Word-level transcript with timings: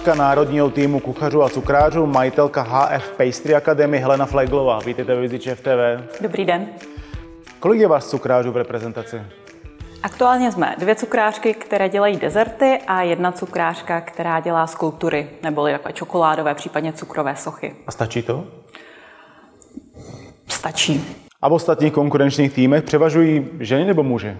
cukrářka 0.00 0.24
národního 0.24 0.70
týmu 0.70 1.00
kuchařů 1.00 1.42
a 1.42 1.48
cukrářů, 1.48 2.06
majitelka 2.06 2.62
HF 2.62 3.10
Pastry 3.10 3.54
Academy 3.54 3.98
Helena 3.98 4.26
Fleglová. 4.26 4.78
Vítejte 4.78 5.14
ve 5.14 5.20
Viziči 5.20 5.54
FTV. 5.54 6.20
Dobrý 6.20 6.44
den. 6.44 6.66
Kolik 7.58 7.80
je 7.80 7.88
vás 7.88 8.10
cukrářů 8.10 8.52
v 8.52 8.56
reprezentaci? 8.56 9.22
Aktuálně 10.02 10.52
jsme 10.52 10.74
dvě 10.78 10.94
cukrářky, 10.94 11.54
které 11.54 11.88
dělají 11.88 12.16
dezerty 12.16 12.78
a 12.86 13.02
jedna 13.02 13.32
cukrářka, 13.32 14.00
která 14.00 14.40
dělá 14.40 14.66
skulptury, 14.66 15.28
neboli 15.42 15.72
takové 15.72 15.92
čokoládové, 15.92 16.54
případně 16.54 16.92
cukrové 16.92 17.36
sochy. 17.36 17.74
A 17.86 17.92
stačí 17.92 18.22
to? 18.22 18.44
Stačí. 20.48 21.04
A 21.42 21.48
v 21.48 21.52
ostatních 21.52 21.92
konkurenčních 21.92 22.52
týmech 22.52 22.84
převažují 22.84 23.48
ženy 23.60 23.84
nebo 23.84 24.02
muži? 24.02 24.36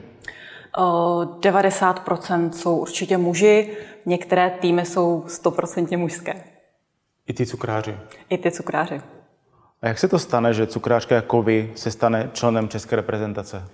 O 0.76 1.20
90% 1.40 2.50
jsou 2.50 2.76
určitě 2.76 3.18
muži, 3.18 3.76
některé 4.06 4.50
týmy 4.50 4.84
jsou 4.84 5.24
100% 5.26 5.98
mužské. 5.98 6.44
I 7.26 7.32
ty 7.32 7.46
cukráři? 7.46 7.96
I 8.28 8.38
ty 8.38 8.50
cukráři. 8.50 9.00
A 9.82 9.88
jak 9.88 9.98
se 9.98 10.08
to 10.08 10.18
stane, 10.18 10.54
že 10.54 10.66
cukrářka 10.66 11.14
jako 11.14 11.42
vy 11.42 11.72
se 11.76 11.90
stane 11.90 12.30
členem 12.32 12.68
české 12.68 12.96
reprezentace? 12.96 13.64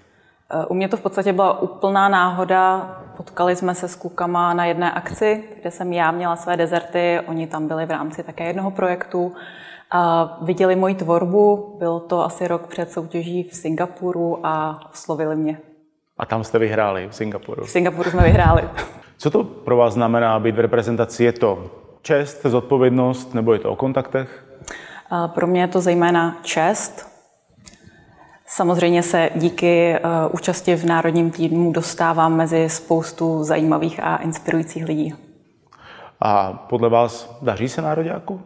U 0.69 0.75
mě 0.75 0.89
to 0.89 0.97
v 0.97 1.01
podstatě 1.01 1.33
byla 1.33 1.61
úplná 1.61 2.09
náhoda. 2.09 2.97
Potkali 3.17 3.57
jsme 3.57 3.75
se 3.75 3.89
s 3.89 3.95
klukama 3.97 4.55
na 4.55 4.65
jedné 4.65 4.93
akci, 4.93 5.45
kde 5.61 5.71
jsem 5.71 5.93
já 5.93 6.11
měla 6.11 6.37
své 6.37 6.57
dezerty, 6.57 7.21
oni 7.27 7.47
tam 7.47 7.69
byli 7.69 7.87
v 7.87 7.91
rámci 7.91 8.23
také 8.23 8.47
jednoho 8.47 8.71
projektu. 8.71 9.33
A 9.91 10.39
viděli 10.43 10.77
moji 10.77 10.95
tvorbu, 10.95 11.77
byl 11.79 12.01
to 12.01 12.25
asi 12.25 12.49
rok 12.49 12.67
před 12.67 12.93
soutěží 12.93 13.43
v 13.43 13.57
Singapuru 13.57 14.47
a 14.47 14.81
oslovili 14.93 15.37
mě. 15.37 15.59
A 16.19 16.27
tam 16.27 16.45
jste 16.45 16.59
vyhráli 16.59 17.09
v 17.11 17.15
Singapuru? 17.15 17.65
V 17.65 17.71
Singapuru 17.71 18.11
jsme 18.11 18.23
vyhráli. 18.23 18.69
Co 19.17 19.31
to 19.31 19.45
pro 19.45 19.77
vás 19.77 19.95
znamená 19.95 20.39
být 20.41 20.57
v 20.57 20.61
reprezentaci? 20.61 21.25
Je 21.25 21.33
to 21.33 21.71
čest, 22.03 22.43
zodpovědnost 22.43 23.35
nebo 23.35 23.53
je 23.53 23.59
to 23.59 23.71
o 23.71 23.77
kontaktech? 23.77 24.47
Pro 25.27 25.47
mě 25.47 25.61
je 25.61 25.69
to 25.69 25.81
zejména 25.81 26.37
čest. 26.43 27.17
Samozřejmě 28.47 29.03
se 29.03 29.31
díky 29.35 29.95
uh, 29.99 30.11
účasti 30.35 30.77
v 30.77 30.85
národním 30.85 31.31
týdnu 31.31 31.73
dostávám 31.73 32.37
mezi 32.37 32.69
spoustu 32.69 33.45
zajímavých 33.45 34.01
a 34.03 34.17
inspirujících 34.17 34.85
lidí. 34.85 35.15
A 36.21 36.53
podle 36.53 36.89
vás 36.89 37.39
daří 37.43 37.69
se 37.69 37.83
nároďáku? 37.83 38.41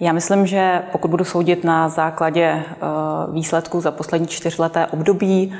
Já 0.00 0.12
myslím, 0.12 0.46
že 0.46 0.82
pokud 0.92 1.10
budu 1.10 1.24
soudit 1.24 1.64
na 1.64 1.88
základě 1.88 2.64
uh, 2.64 3.34
výsledků 3.34 3.80
za 3.80 3.90
poslední 3.90 4.26
čtyřleté 4.26 4.86
období, 4.86 5.54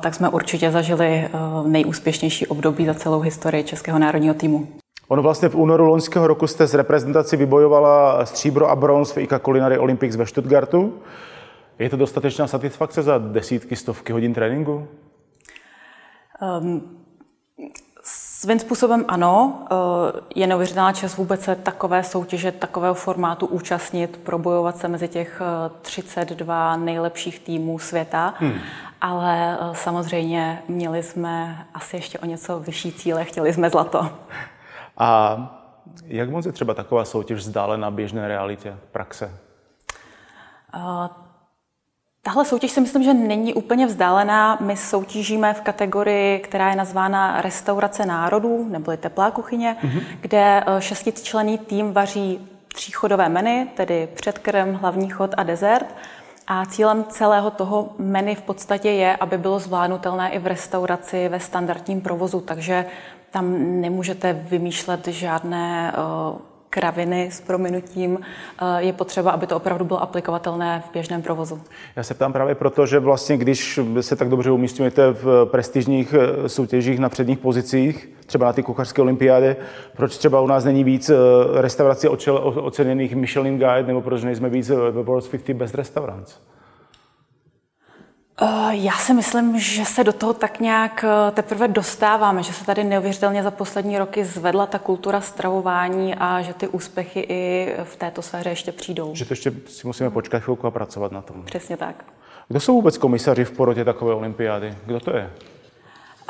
tak 0.00 0.14
jsme 0.14 0.28
určitě 0.28 0.70
zažili 0.70 1.28
nejúspěšnější 1.66 2.46
období 2.46 2.86
za 2.86 2.94
celou 2.94 3.20
historii 3.20 3.64
Českého 3.64 3.98
národního 3.98 4.34
týmu. 4.34 4.68
Ono 5.08 5.22
vlastně 5.22 5.48
v 5.48 5.54
únoru 5.54 5.84
loňského 5.84 6.26
roku 6.26 6.46
jste 6.46 6.66
z 6.66 6.74
reprezentaci 6.74 7.36
vybojovala 7.36 8.26
stříbro 8.26 8.70
a 8.70 8.76
bronz 8.76 9.12
v 9.12 9.18
ICA 9.18 9.38
Culinary 9.38 9.78
Olympics 9.78 10.16
ve 10.16 10.26
Stuttgartu. 10.26 10.94
Je 11.78 11.90
to 11.90 11.96
dostatečná 11.96 12.46
satisfakce 12.46 13.02
za 13.02 13.18
desítky, 13.18 13.76
stovky 13.76 14.12
hodin 14.12 14.34
tréninku? 14.34 14.88
Um, 16.60 16.82
svým 18.02 18.58
způsobem 18.58 19.04
ano. 19.08 19.58
Uh, 19.70 20.20
je 20.34 20.46
neuvěřitelná 20.46 20.92
čas 20.92 21.16
vůbec 21.16 21.40
se 21.40 21.56
takové 21.56 22.02
soutěže, 22.04 22.52
takového 22.52 22.94
formátu 22.94 23.46
účastnit, 23.46 24.20
probojovat 24.24 24.78
se 24.78 24.88
mezi 24.88 25.08
těch 25.08 25.42
32 25.82 26.74
uh, 26.74 26.82
nejlepších 26.82 27.38
týmů 27.38 27.78
světa. 27.78 28.34
Hmm. 28.38 28.52
Ale 29.00 29.58
uh, 29.60 29.74
samozřejmě 29.74 30.62
měli 30.68 31.02
jsme 31.02 31.66
asi 31.74 31.96
ještě 31.96 32.18
o 32.18 32.26
něco 32.26 32.60
vyšší 32.60 32.92
cíle, 32.92 33.24
chtěli 33.24 33.52
jsme 33.52 33.70
zlato. 33.70 34.10
A 34.98 35.38
jak 36.06 36.30
moc 36.30 36.46
je 36.46 36.52
třeba 36.52 36.74
taková 36.74 37.04
soutěž 37.04 37.38
vzdálená 37.38 37.90
běžné 37.90 38.28
realitě, 38.28 38.76
praxe? 38.92 39.38
Tahle 42.22 42.44
soutěž 42.44 42.70
si 42.70 42.80
myslím, 42.80 43.02
že 43.02 43.14
není 43.14 43.54
úplně 43.54 43.86
vzdálená. 43.86 44.58
My 44.60 44.76
soutěžíme 44.76 45.54
v 45.54 45.60
kategorii, 45.60 46.38
která 46.38 46.70
je 46.70 46.76
nazvána 46.76 47.40
Restaurace 47.40 48.06
národů, 48.06 48.66
neboli 48.70 48.96
teplá 48.96 49.30
kuchyně, 49.30 49.76
mm-hmm. 49.82 50.02
kde 50.20 50.64
eh, 50.66 50.80
šestičlený 50.80 51.58
tým 51.58 51.92
vaří 51.92 52.48
tříchodové 52.74 53.28
menu, 53.28 53.68
tedy 53.74 54.08
předkrm, 54.14 54.74
hlavní 54.74 55.08
chod 55.08 55.30
a 55.36 55.42
dezert. 55.42 55.86
A 56.46 56.66
cílem 56.66 57.04
celého 57.04 57.50
toho 57.50 57.94
menu 57.98 58.34
v 58.34 58.42
podstatě 58.42 58.90
je, 58.90 59.16
aby 59.16 59.38
bylo 59.38 59.58
zvládnutelné 59.58 60.30
i 60.30 60.38
v 60.38 60.46
restauraci 60.46 61.28
ve 61.28 61.40
standardním 61.40 62.00
provozu, 62.00 62.40
takže 62.40 62.86
tam 63.30 63.80
nemůžete 63.80 64.32
vymýšlet 64.32 65.06
žádné 65.06 65.92
uh, 65.92 66.38
kraviny 66.70 67.30
s 67.30 67.40
prominutím, 67.40 68.18
eh, 68.18 68.82
je 68.82 68.92
potřeba, 68.92 69.30
aby 69.30 69.46
to 69.46 69.56
opravdu 69.56 69.84
bylo 69.84 70.02
aplikovatelné 70.02 70.82
v 70.88 70.92
běžném 70.92 71.22
provozu. 71.22 71.60
Já 71.96 72.02
se 72.02 72.14
ptám 72.14 72.32
právě 72.32 72.54
proto, 72.54 72.86
že 72.86 72.98
vlastně, 72.98 73.36
když 73.36 73.80
se 74.00 74.16
tak 74.16 74.28
dobře 74.28 74.50
umístujete 74.50 75.10
v 75.12 75.46
prestižních 75.50 76.14
eh, 76.14 76.48
soutěžích 76.48 76.98
na 76.98 77.08
předních 77.08 77.38
pozicích, 77.38 78.08
třeba 78.26 78.46
na 78.46 78.52
ty 78.52 78.62
kuchařské 78.62 79.02
olympiády, 79.02 79.56
proč 79.96 80.16
třeba 80.16 80.40
u 80.40 80.46
nás 80.46 80.64
není 80.64 80.84
víc 80.84 81.10
eh, 81.10 81.14
restaurací 81.54 82.08
oceněných 82.08 83.16
Michelin 83.16 83.58
Guide, 83.58 83.86
nebo 83.86 84.00
proč 84.00 84.22
nejsme 84.22 84.48
víc 84.48 84.68
ve 84.68 85.02
World 85.02 85.28
50 85.28 85.56
Best 85.56 85.74
Restaurants? 85.74 86.40
Eh, 88.42 88.68
já 88.70 88.92
si 88.92 89.14
myslím, 89.14 89.58
že 89.58 89.84
se 89.84 90.04
do 90.04 90.12
toho 90.12 90.34
tak 90.34 90.60
nějak 90.60 91.04
eh, 91.04 91.30
teprve 91.30 91.68
dostáváme, 91.68 92.42
že 92.42 92.52
se 92.52 92.64
tady 92.64 92.84
neuvěřitelně 92.84 93.42
za 93.42 93.50
poslední 93.50 93.98
roky 93.98 94.24
zvedla 94.24 94.66
ta 94.66 94.78
kultura 94.78 95.20
stravování 95.20 96.14
a 96.14 96.42
že 96.42 96.54
ty 96.54 96.68
úspěchy 96.68 97.20
i 97.28 97.74
v 97.84 97.96
této 97.96 98.22
sféře 98.22 98.50
ještě 98.50 98.72
přijdou. 98.72 99.14
Že 99.14 99.24
to 99.24 99.32
ještě 99.32 99.52
si 99.66 99.86
musíme 99.86 100.10
počkat 100.10 100.42
chvilku 100.42 100.66
a 100.66 100.70
pracovat 100.70 101.12
na 101.12 101.22
tom. 101.22 101.42
Přesně 101.44 101.76
tak. 101.76 102.04
Kdo 102.48 102.60
jsou 102.60 102.74
vůbec 102.74 102.98
komisaři 102.98 103.44
v 103.44 103.50
porotě 103.50 103.84
takové 103.84 104.14
olympiády? 104.14 104.74
Kdo 104.86 105.00
to 105.00 105.16
je? 105.16 105.30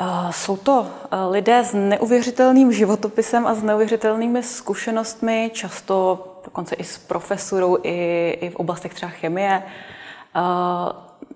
Uh, 0.01 0.31
jsou 0.31 0.57
to 0.57 0.87
lidé 1.31 1.65
s 1.65 1.75
neuvěřitelným 1.75 2.73
životopisem 2.73 3.47
a 3.47 3.55
s 3.55 3.63
neuvěřitelnými 3.63 4.43
zkušenostmi, 4.43 5.51
často 5.55 6.27
dokonce 6.45 6.75
i 6.75 6.85
s 6.85 6.99
profesurou, 6.99 7.79
i, 7.83 8.39
i 8.41 8.51
v 8.51 8.57
oblastech 8.57 8.95
třeba 8.95 9.11
chemie. 9.11 9.63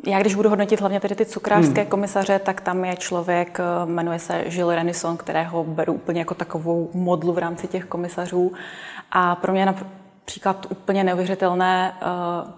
Já 0.06 0.20
když 0.20 0.34
budu 0.34 0.48
hodnotit 0.48 0.80
hlavně 0.80 1.00
tedy 1.00 1.14
ty 1.14 1.26
cukrářské 1.26 1.80
hmm. 1.80 1.90
komisaře, 1.90 2.38
tak 2.38 2.60
tam 2.60 2.84
je 2.84 2.96
člověk, 2.96 3.60
eh, 3.60 3.86
jmenuje 3.86 4.18
se 4.18 4.44
Žil 4.46 4.74
Renison, 4.74 5.16
kterého 5.16 5.64
beru 5.64 5.92
úplně 5.92 6.20
jako 6.20 6.34
takovou 6.34 6.90
modlu 6.94 7.32
v 7.32 7.38
rámci 7.38 7.68
těch 7.68 7.84
komisařů. 7.84 8.52
A 9.12 9.34
pro 9.34 9.52
mě 9.52 9.66
například 9.66 10.66
úplně 10.68 11.04
neuvěřitelné 11.04 11.92
uh, 11.92 12.50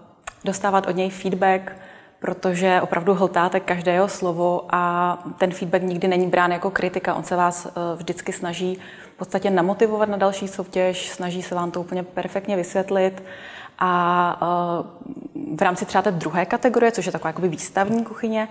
dostávat 0.45 0.87
od 0.87 0.95
něj 0.95 1.09
feedback, 1.09 1.75
protože 2.19 2.81
opravdu 2.81 3.13
hltáte 3.13 3.59
každé 3.59 3.91
jeho 3.91 4.07
slovo 4.07 4.65
a 4.69 5.17
ten 5.37 5.51
feedback 5.51 5.83
nikdy 5.83 6.07
není 6.07 6.27
brán 6.27 6.51
jako 6.51 6.71
kritika. 6.71 7.13
On 7.13 7.23
se 7.23 7.35
vás 7.35 7.65
uh, 7.65 7.71
vždycky 7.97 8.33
snaží 8.33 8.77
v 9.15 9.17
podstatě 9.17 9.49
namotivovat 9.49 10.09
na 10.09 10.17
další 10.17 10.47
soutěž, 10.47 11.09
snaží 11.09 11.41
se 11.41 11.55
vám 11.55 11.71
to 11.71 11.81
úplně 11.81 12.03
perfektně 12.03 12.55
vysvětlit 12.55 13.23
a 13.85 14.37
v 15.55 15.61
rámci 15.61 15.85
třeba 15.85 16.01
té 16.01 16.11
druhé 16.11 16.45
kategorie, 16.45 16.91
což 16.91 17.05
je 17.05 17.11
taková 17.11 17.29
jakoby 17.29 17.47
výstavní 17.47 18.03
kuchyně, 18.03 18.47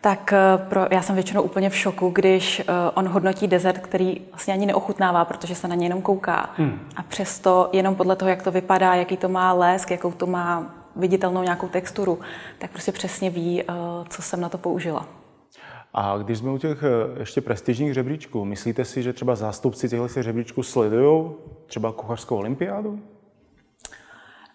tak 0.00 0.32
eh, 0.32 0.38
pro, 0.68 0.86
já 0.90 1.02
jsem 1.02 1.14
většinou 1.14 1.42
úplně 1.42 1.70
v 1.70 1.76
šoku, 1.76 2.10
když 2.10 2.60
uh, 2.60 2.74
on 2.94 3.08
hodnotí 3.08 3.48
dezert, 3.48 3.78
který 3.78 4.20
vlastně 4.30 4.54
ani 4.54 4.66
neochutnává, 4.66 5.24
protože 5.24 5.54
se 5.54 5.68
na 5.68 5.74
něj 5.74 5.86
jenom 5.86 6.02
kouká. 6.02 6.50
Hmm. 6.56 6.80
A 6.96 7.02
přesto 7.02 7.70
jenom 7.72 7.94
podle 7.94 8.16
toho, 8.16 8.28
jak 8.28 8.42
to 8.42 8.50
vypadá, 8.50 8.94
jaký 8.94 9.16
to 9.16 9.28
má 9.28 9.52
lesk, 9.52 9.90
jakou 9.90 10.12
to 10.12 10.26
má 10.26 10.74
viditelnou 10.96 11.42
nějakou 11.42 11.68
texturu, 11.68 12.18
tak 12.58 12.70
prostě 12.70 12.92
přesně 12.92 13.30
ví, 13.30 13.62
co 14.08 14.22
jsem 14.22 14.40
na 14.40 14.48
to 14.48 14.58
použila. 14.58 15.06
A 15.94 16.18
když 16.18 16.38
jsme 16.38 16.50
u 16.50 16.58
těch 16.58 16.84
ještě 17.18 17.40
prestižních 17.40 17.94
žebříčků, 17.94 18.44
myslíte 18.44 18.84
si, 18.84 19.02
že 19.02 19.12
třeba 19.12 19.34
zástupci 19.34 19.88
těchto 19.88 20.22
žebříčků 20.22 20.62
sledují 20.62 21.30
třeba 21.66 21.92
kuchařskou 21.92 22.36
olympiádu? 22.36 22.98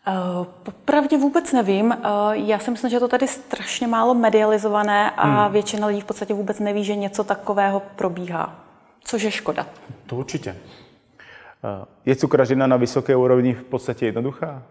Eh, 0.08 0.46
popravdě 0.64 1.18
vůbec 1.18 1.54
nevím. 1.54 1.92
Eh, 1.92 1.98
já 2.34 2.60
si 2.60 2.72
myslím, 2.72 2.90
že 2.90 2.96
je 2.96 3.00
to 3.00 3.08
tady 3.08 3.28
strašně 3.28 3.88
málo 3.88 4.14
medializované 4.14 5.12
a 5.12 5.28
hmm. 5.28 5.54
většina 5.54 5.88
lidí 5.88 6.02
v 6.02 6.06
podstatě 6.06 6.34
vůbec 6.34 6.60
neví, 6.60 6.84
že 6.84 6.96
něco 6.96 7.24
takového 7.24 7.82
probíhá. 7.96 8.56
Což 9.04 9.22
je 9.22 9.32
škoda. 9.32 9.66
To 10.06 10.16
určitě. 10.16 10.50
Eh, 10.50 11.86
je 12.06 12.16
cukrařina 12.16 12.68
na 12.68 12.78
vysoké 12.78 13.16
úrovni 13.16 13.54
v 13.54 13.64
podstatě 13.64 14.06
jednoduchá? 14.06 14.64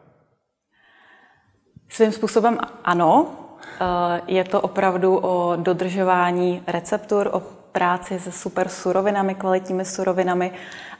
Svým 1.89 2.13
způsobem 2.13 2.59
ano. 2.85 3.27
Je 4.27 4.45
to 4.45 4.61
opravdu 4.61 5.19
o 5.19 5.57
dodržování 5.57 6.63
receptur, 6.67 7.31
o 7.33 7.43
práci 7.73 8.19
se 8.21 8.33
super 8.33 8.69
surovinami, 8.69 9.35
kvalitními 9.35 9.85
surovinami 9.85 10.53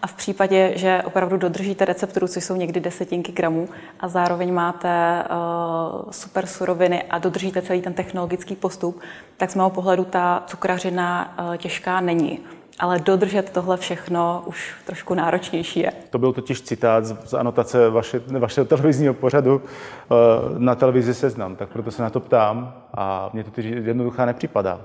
a 0.03 0.07
v 0.07 0.15
případě, 0.15 0.73
že 0.77 1.03
opravdu 1.05 1.37
dodržíte 1.37 1.85
recepturu, 1.85 2.29
což 2.29 2.45
jsou 2.45 2.57
někdy 2.57 2.81
desetinky 2.81 3.33
gramů 3.33 3.69
a 4.01 4.09
zároveň 4.09 4.55
máte 4.55 5.25
uh, 5.25 6.11
super 6.11 6.47
suroviny 6.47 7.03
a 7.03 7.19
dodržíte 7.19 7.63
celý 7.63 7.83
ten 7.83 7.95
technologický 7.95 8.57
postup, 8.57 9.01
tak 9.37 9.51
z 9.51 9.55
mého 9.55 9.71
pohledu 9.71 10.05
ta 10.05 10.45
cukrařina 10.47 11.35
uh, 11.39 11.57
těžká 11.57 12.01
není. 12.01 12.41
ale 12.79 12.99
dodržet 12.99 13.51
tohle 13.51 13.77
všechno 13.77 14.43
už 14.47 14.75
trošku 14.87 15.15
náročnější 15.15 15.81
je. 15.81 15.93
To 16.11 16.19
byl 16.19 16.33
totiž 16.33 16.63
citát 16.63 17.05
z 17.05 17.35
anotace 17.35 17.91
vaše, 17.91 18.23
vašeho 18.39 18.65
televizního 18.65 19.15
pořadu 19.15 19.63
eh, 19.63 20.15
na 20.59 20.75
televizi 20.75 21.15
Seznam, 21.15 21.57
tak 21.57 21.69
proto 21.69 21.91
se 21.91 22.03
na 22.03 22.11
to 22.11 22.21
ptám 22.21 22.75
a 22.95 23.31
mně 23.33 23.45
to 23.45 23.61
jednoduchá 23.61 24.27
nepřipadá. 24.27 24.81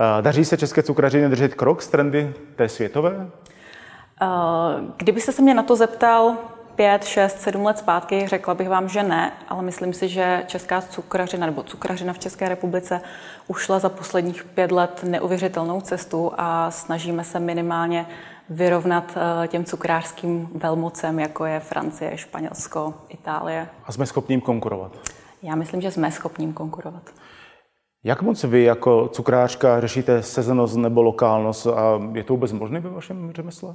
Eh, 0.00 0.22
daří 0.22 0.44
se 0.44 0.56
české 0.56 0.82
cukrařině 0.82 1.28
držet 1.28 1.54
krok 1.54 1.82
s 1.82 1.88
trendy 1.88 2.34
té 2.56 2.68
světové? 2.68 3.30
Kdybyste 4.96 5.32
se 5.32 5.42
mě 5.42 5.54
na 5.54 5.62
to 5.62 5.76
zeptal 5.76 6.36
pět, 6.76 7.04
šest, 7.04 7.40
sedm 7.40 7.64
let 7.64 7.78
zpátky, 7.78 8.28
řekla 8.28 8.54
bych 8.54 8.68
vám, 8.68 8.88
že 8.88 9.02
ne, 9.02 9.32
ale 9.48 9.62
myslím 9.62 9.92
si, 9.92 10.08
že 10.08 10.44
česká 10.46 10.80
cukrařina 10.80 11.46
nebo 11.46 11.62
cukrařina 11.62 12.12
v 12.12 12.18
České 12.18 12.48
republice 12.48 13.00
ušla 13.46 13.78
za 13.78 13.88
posledních 13.88 14.44
pět 14.44 14.72
let 14.72 15.04
neuvěřitelnou 15.08 15.80
cestu 15.80 16.32
a 16.36 16.70
snažíme 16.70 17.24
se 17.24 17.40
minimálně 17.40 18.06
vyrovnat 18.48 19.16
eh, 19.16 19.48
těm 19.48 19.64
cukrářským 19.64 20.48
velmocem, 20.54 21.18
jako 21.18 21.44
je 21.44 21.60
Francie, 21.60 22.18
Španělsko, 22.18 22.94
Itálie. 23.08 23.68
A 23.84 23.92
jsme 23.92 24.06
schopni 24.06 24.32
jim 24.32 24.40
konkurovat? 24.40 24.92
Já 25.42 25.54
myslím, 25.54 25.80
že 25.80 25.90
jsme 25.90 26.10
schopni 26.10 26.44
jim 26.44 26.52
konkurovat. 26.52 27.02
Jak 28.04 28.22
moc 28.22 28.44
vy 28.44 28.62
jako 28.62 29.08
cukrářka 29.08 29.80
řešíte 29.80 30.22
sezonost 30.22 30.76
nebo 30.76 31.02
lokálnost 31.02 31.66
a 31.66 32.00
je 32.12 32.24
to 32.24 32.32
vůbec 32.32 32.52
možné 32.52 32.80
ve 32.80 32.90
vašem 32.90 33.32
řemesle? 33.32 33.74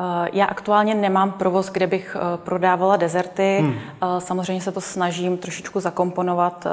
Eh, 0.00 0.28
já 0.32 0.44
aktuálně 0.44 0.94
nemám 0.94 1.32
provoz, 1.32 1.70
kde 1.70 1.86
bych 1.86 2.16
eh, 2.16 2.36
prodávala 2.36 2.96
dezerty. 2.96 3.58
Hmm. 3.60 3.74
Eh, 3.74 4.20
samozřejmě 4.20 4.62
se 4.62 4.72
to 4.72 4.80
snažím 4.80 5.36
trošičku 5.38 5.80
zakomponovat 5.80 6.66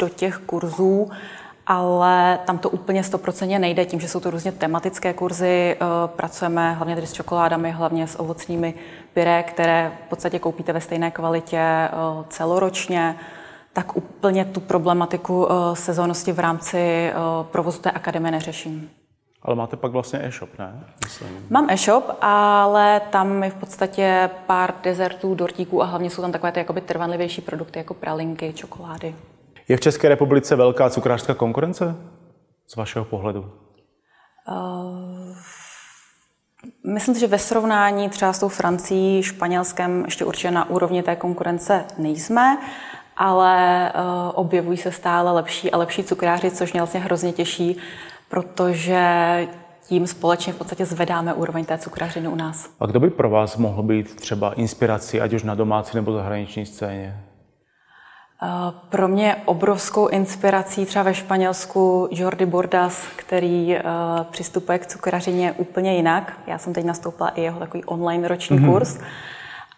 do 0.00 0.08
těch 0.08 0.38
kurzů, 0.38 1.08
ale 1.66 2.38
tam 2.46 2.58
to 2.58 2.70
úplně 2.70 3.04
stoprocentně 3.04 3.58
nejde, 3.58 3.84
tím, 3.84 4.00
že 4.00 4.08
jsou 4.08 4.20
to 4.20 4.30
různě 4.30 4.52
tematické 4.52 5.12
kurzy. 5.12 5.76
Pracujeme 6.06 6.72
hlavně 6.72 6.94
tedy 6.94 7.06
s 7.06 7.12
čokoládami, 7.12 7.70
hlavně 7.70 8.06
s 8.06 8.20
ovocnými 8.20 8.74
pyré, 9.12 9.42
které 9.42 9.92
v 10.06 10.08
podstatě 10.08 10.38
koupíte 10.38 10.72
ve 10.72 10.80
stejné 10.80 11.10
kvalitě 11.10 11.88
celoročně 12.28 13.16
tak 13.78 13.96
úplně 13.96 14.44
tu 14.44 14.60
problematiku 14.60 15.48
sezónnosti 15.74 16.32
v 16.32 16.38
rámci 16.38 17.12
provozu 17.42 17.80
té 17.80 17.90
akademie 17.90 18.32
neřeším. 18.32 18.90
Ale 19.42 19.56
máte 19.56 19.76
pak 19.76 19.92
vlastně 19.92 20.20
e-shop, 20.22 20.58
ne? 20.58 20.84
Myslím. 21.04 21.46
Mám 21.50 21.70
e-shop, 21.70 22.04
ale 22.20 23.00
tam 23.00 23.42
je 23.42 23.50
v 23.50 23.54
podstatě 23.54 24.30
pár 24.46 24.74
dezertů, 24.82 25.34
dortíků 25.34 25.82
a 25.82 25.86
hlavně 25.86 26.10
jsou 26.10 26.22
tam 26.22 26.32
takové 26.32 26.52
ty 26.52 26.60
jakoby 26.60 26.80
trvanlivější 26.80 27.40
produkty, 27.40 27.78
jako 27.78 27.94
pralinky, 27.94 28.52
čokolády. 28.52 29.14
Je 29.68 29.76
v 29.76 29.80
České 29.80 30.08
republice 30.08 30.56
velká 30.56 30.90
cukrářská 30.90 31.34
konkurence 31.34 31.96
z 32.66 32.76
vašeho 32.76 33.04
pohledu? 33.04 33.40
Uh, 33.40 35.36
myslím 36.94 37.14
si, 37.14 37.20
že 37.20 37.26
ve 37.26 37.38
srovnání 37.38 38.08
třeba 38.08 38.32
s 38.32 38.38
tou 38.38 38.48
Francií, 38.48 39.22
Španělskem 39.22 40.04
ještě 40.04 40.24
určitě 40.24 40.50
na 40.50 40.70
úrovni 40.70 41.02
té 41.02 41.16
konkurence 41.16 41.84
nejsme, 41.98 42.58
ale 43.18 43.92
uh, 43.94 44.32
objevují 44.34 44.78
se 44.78 44.92
stále 44.92 45.32
lepší 45.32 45.70
a 45.70 45.76
lepší 45.76 46.04
cukráři, 46.04 46.50
což 46.50 46.72
mě 46.72 46.80
vlastně 46.80 47.00
hrozně 47.00 47.32
těší, 47.32 47.76
protože 48.28 48.98
tím 49.88 50.06
společně 50.06 50.52
v 50.52 50.56
podstatě 50.56 50.86
zvedáme 50.86 51.34
úroveň 51.34 51.64
té 51.64 51.78
cukrařiny 51.78 52.28
u 52.28 52.34
nás. 52.34 52.70
A 52.80 52.86
kdo 52.86 53.00
by 53.00 53.10
pro 53.10 53.30
vás 53.30 53.56
mohl 53.56 53.82
být 53.82 54.16
třeba 54.16 54.52
inspirací, 54.52 55.20
ať 55.20 55.32
už 55.32 55.42
na 55.42 55.54
domácí 55.54 55.96
nebo 55.96 56.12
zahraniční 56.12 56.66
scéně? 56.66 57.24
Eh, 58.42 58.72
pro 58.88 59.08
mě 59.08 59.36
obrovskou 59.44 60.08
inspirací 60.08 60.86
třeba 60.86 61.02
ve 61.02 61.14
Španělsku 61.14 62.08
Jordi 62.10 62.46
Bordas, 62.46 63.06
který 63.16 63.76
uh, 63.76 63.80
přistupuje 64.30 64.78
k 64.78 64.86
cukrařině 64.86 65.52
úplně 65.52 65.96
jinak. 65.96 66.38
Já 66.46 66.58
jsem 66.58 66.72
teď 66.72 66.84
nastoupila 66.84 67.28
i 67.28 67.42
jeho 67.42 67.60
takový 67.60 67.84
online 67.84 68.28
roční 68.28 68.58
mm-hmm. 68.58 68.72
kurz. 68.72 68.98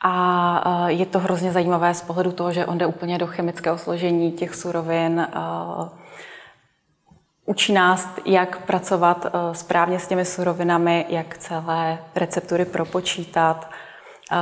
A 0.02 0.82
uh, 0.82 0.86
je 0.86 1.06
to 1.06 1.18
hrozně 1.18 1.52
zajímavé 1.52 1.94
z 1.94 2.02
pohledu 2.02 2.32
toho, 2.32 2.52
že 2.52 2.66
on 2.66 2.78
jde 2.78 2.86
úplně 2.86 3.18
do 3.18 3.26
chemického 3.26 3.78
složení 3.78 4.32
těch 4.32 4.54
surovin, 4.54 5.26
uh, 5.36 5.88
Učí 7.50 7.72
nás, 7.72 8.08
jak 8.24 8.58
pracovat 8.66 9.26
eh, 9.26 9.54
správně 9.54 9.98
s 9.98 10.06
těmi 10.06 10.24
surovinami, 10.24 11.06
jak 11.08 11.38
celé 11.38 11.98
receptury 12.14 12.64
propočítat, 12.64 13.70
eh, 14.32 14.36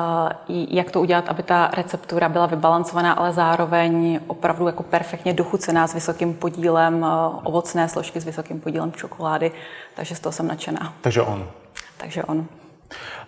jak 0.48 0.90
to 0.90 1.00
udělat, 1.00 1.28
aby 1.28 1.42
ta 1.42 1.70
receptura 1.72 2.28
byla 2.28 2.46
vybalancovaná, 2.46 3.12
ale 3.12 3.32
zároveň 3.32 4.20
opravdu 4.26 4.66
jako 4.66 4.82
perfektně 4.82 5.32
dochucená 5.32 5.86
s 5.86 5.94
vysokým 5.94 6.34
podílem 6.34 7.04
eh, 7.04 7.08
ovocné 7.44 7.88
složky, 7.88 8.20
s 8.20 8.24
vysokým 8.24 8.60
podílem 8.60 8.92
čokolády. 8.92 9.52
Takže 9.94 10.14
z 10.14 10.20
toho 10.20 10.32
jsem 10.32 10.48
nadšená. 10.48 10.94
Takže 11.00 11.22
on. 11.22 11.48
Takže 11.96 12.24
on. 12.24 12.46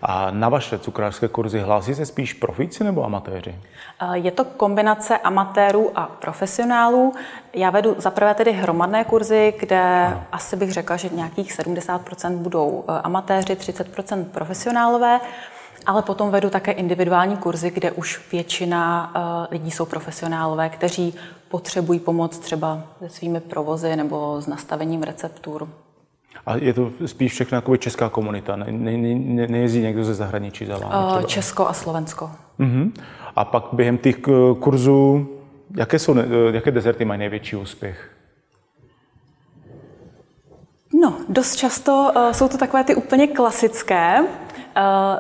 A 0.03 0.31
na 0.31 0.49
vaše 0.49 0.79
cukrářské 0.79 1.29
kurzy 1.29 1.59
hlásí 1.61 1.95
se 1.95 2.07
spíš 2.07 2.33
profíci 2.33 2.85
nebo 2.85 3.05
amatéři? 3.05 3.59
Je 4.13 4.31
to 4.31 4.45
kombinace 4.45 5.19
amatérů 5.19 5.91
a 5.95 6.07
profesionálů. 6.07 7.15
Já 7.55 7.71
vedu 7.71 7.95
zaprvé 7.99 8.35
tedy 8.35 8.53
hromadné 8.53 9.05
kurzy, 9.05 9.55
kde 9.61 10.07
ano. 10.07 10.25
asi 10.33 10.57
bych 10.57 10.73
řekla, 10.73 10.97
že 10.97 11.09
nějakých 11.09 11.59
70% 11.59 12.37
budou 12.37 12.85
e, 12.89 13.01
amatéři, 13.01 13.55
30% 13.55 14.25
profesionálové. 14.25 15.21
Ale 15.87 16.03
potom 16.03 16.31
vedu 16.31 16.51
také 16.51 16.73
individuální 16.73 17.37
kurzy, 17.37 17.71
kde 17.71 17.91
už 17.91 18.31
většina 18.33 19.13
e, 19.15 19.55
lidí 19.55 19.71
jsou 19.71 19.87
profesionálové, 19.87 20.69
kteří 20.69 21.15
potřebují 21.49 22.01
pomoc 22.01 22.39
třeba 22.39 22.83
se 22.99 23.09
svými 23.09 23.41
provozy 23.41 23.97
nebo 23.97 24.41
s 24.41 24.47
nastavením 24.47 25.03
receptur. 25.03 25.69
A 26.47 26.57
je 26.57 26.73
to 26.73 26.91
spíš 27.07 27.33
všechno 27.33 27.57
jako 27.57 27.77
česká 27.77 28.09
komunita, 28.09 28.57
ne, 28.57 28.67
ne, 28.71 28.97
ne, 29.15 29.47
nejezdí 29.47 29.81
někdo 29.81 30.05
ze 30.05 30.15
zahraničí 30.15 30.67
za 30.67 30.79
vámi? 30.79 31.23
Uh, 31.23 31.27
Česko 31.27 31.69
a 31.69 31.73
Slovensko. 31.73 32.31
Uh-huh. 32.61 32.93
A 33.37 33.45
pak 33.45 33.65
během 33.73 33.99
těch 33.99 34.17
kurzů, 34.61 35.29
jaké, 35.77 35.99
jsou, 35.99 36.15
jaké 36.53 36.71
dezerty 36.71 37.05
mají 37.05 37.19
největší 37.19 37.57
úspěch? 37.57 38.11
No, 41.03 41.15
dost 41.29 41.57
často 41.57 42.13
uh, 42.17 42.33
jsou 42.33 42.49
to 42.49 42.59
takové 42.59 42.85
ty 42.85 42.95
úplně 42.95 43.27
klasické. 43.27 44.21
Uh, 44.21 44.27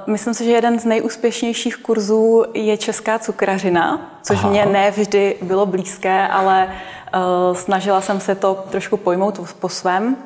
myslím 0.07 0.35
si, 0.35 0.45
že 0.45 0.51
jeden 0.51 0.79
z 0.79 0.85
nejúspěšnějších 0.85 1.77
kurzů 1.77 2.45
je 2.55 2.77
česká 2.77 3.19
cukrařina, 3.19 4.11
což 4.23 4.39
Aha. 4.39 4.51
mě 4.51 4.67
ne 4.67 4.91
vždy 4.91 5.37
bylo 5.43 5.67
blízké, 5.67 6.29
ale 6.29 6.69
uh, 6.69 7.57
snažila 7.57 8.01
jsem 8.01 8.21
se 8.21 8.35
to 8.35 8.65
trošku 8.71 8.97
pojmout 8.97 9.55
po 9.61 9.69
svém. 9.69 10.17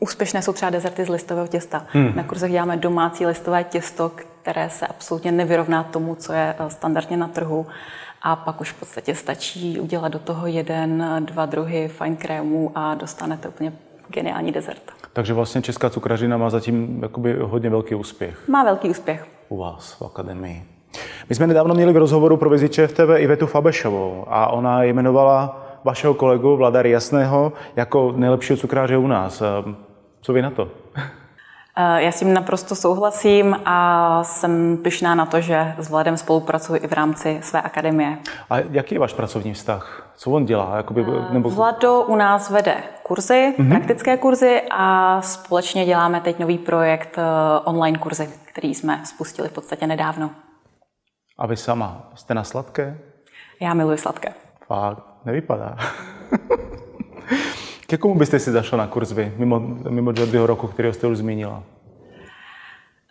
Úspěšné 0.00 0.42
jsou 0.42 0.52
třeba 0.52 0.70
dezerty 0.70 1.04
z 1.04 1.08
listového 1.08 1.46
těsta. 1.46 1.86
Hmm. 1.92 2.12
Na 2.16 2.22
kurzech 2.22 2.50
děláme 2.52 2.76
domácí 2.76 3.26
listové 3.26 3.64
těsto, 3.64 4.10
které 4.42 4.70
se 4.70 4.86
absolutně 4.86 5.32
nevyrovná 5.32 5.82
tomu, 5.82 6.14
co 6.14 6.32
je 6.32 6.54
eh, 6.58 6.70
standardně 6.70 7.16
na 7.16 7.28
trhu. 7.28 7.66
A 8.22 8.36
pak 8.36 8.60
už 8.60 8.70
v 8.70 8.80
podstatě 8.80 9.14
stačí 9.14 9.80
udělat 9.80 10.08
do 10.08 10.18
toho 10.18 10.46
jeden, 10.46 11.20
dva 11.20 11.46
druhy 11.46 11.88
fine 11.88 12.16
krémů 12.16 12.72
a 12.74 12.94
dostanete 12.94 13.48
úplně 13.48 13.72
geniální 14.08 14.52
dezert. 14.52 14.82
Takže 15.12 15.34
vlastně 15.34 15.62
česká 15.62 15.90
cukrařina 15.90 16.36
má 16.36 16.50
zatím 16.50 17.02
jakoby 17.02 17.36
hodně 17.40 17.70
velký 17.70 17.94
úspěch. 17.94 18.48
Má 18.48 18.64
velký 18.64 18.90
úspěch. 18.90 19.26
U 19.48 19.56
vás 19.56 19.92
v 19.92 20.02
akademii. 20.02 20.64
My 21.28 21.34
jsme 21.34 21.46
nedávno 21.46 21.74
měli 21.74 21.92
v 21.92 21.96
rozhovoru 21.96 22.36
pro 22.36 22.50
Viziče 22.50 22.86
v 22.86 22.92
TV 22.92 23.16
Ivetu 23.16 23.46
Fabešovou 23.46 24.24
a 24.28 24.46
ona 24.46 24.82
jmenovala 24.82 25.65
vašeho 25.86 26.14
kolegu 26.14 26.56
Vladar 26.56 26.86
Jasného 26.86 27.52
jako 27.76 28.12
nejlepšího 28.16 28.56
cukráře 28.56 28.96
u 28.96 29.06
nás. 29.06 29.42
Co 30.20 30.32
vy 30.32 30.42
na 30.42 30.50
to? 30.50 30.68
Eh, 31.78 32.02
já 32.02 32.12
s 32.12 32.18
tím 32.18 32.34
naprosto 32.34 32.74
souhlasím 32.74 33.56
a 33.64 34.24
jsem 34.24 34.76
pyšná 34.76 35.14
na 35.14 35.26
to, 35.26 35.40
že 35.40 35.74
s 35.78 35.90
Vladem 35.90 36.16
spolupracuji 36.16 36.80
i 36.80 36.86
v 36.86 36.92
rámci 36.92 37.38
své 37.42 37.62
akademie. 37.62 38.18
A 38.50 38.58
jaký 38.58 38.94
je 38.94 38.98
váš 38.98 39.12
pracovní 39.12 39.54
vztah? 39.54 40.10
Co 40.16 40.30
on 40.30 40.44
dělá? 40.44 40.76
Jakoby, 40.76 41.04
eh, 41.08 41.34
nebo... 41.34 41.50
Vlado 41.50 42.02
u 42.02 42.16
nás 42.16 42.50
vede 42.50 42.76
kurzy, 43.02 43.54
mm-hmm. 43.58 43.68
praktické 43.68 44.16
kurzy 44.16 44.62
a 44.70 45.22
společně 45.22 45.84
děláme 45.84 46.20
teď 46.20 46.38
nový 46.38 46.58
projekt 46.58 47.18
eh, 47.18 47.22
online 47.64 47.98
kurzy, 47.98 48.28
který 48.44 48.74
jsme 48.74 49.02
spustili 49.04 49.48
v 49.48 49.52
podstatě 49.52 49.86
nedávno. 49.86 50.30
A 51.38 51.46
vy 51.46 51.56
sama 51.56 52.10
jste 52.14 52.34
na 52.34 52.44
sladké? 52.44 52.98
Já 53.60 53.74
miluji 53.74 53.98
sladké. 53.98 54.32
Fakt, 54.66 55.02
nevypadá. 55.26 55.76
Ke 57.86 57.96
komu 57.96 58.14
byste 58.14 58.38
si 58.38 58.50
zašla 58.50 58.78
na 58.78 58.86
kurz 58.86 59.12
vy, 59.12 59.32
mimo, 59.36 59.60
mimo 59.88 60.12
Jordyho 60.16 60.46
roku, 60.46 60.66
který 60.66 60.92
jste 60.92 61.06
už 61.06 61.18
zmínila? 61.18 61.62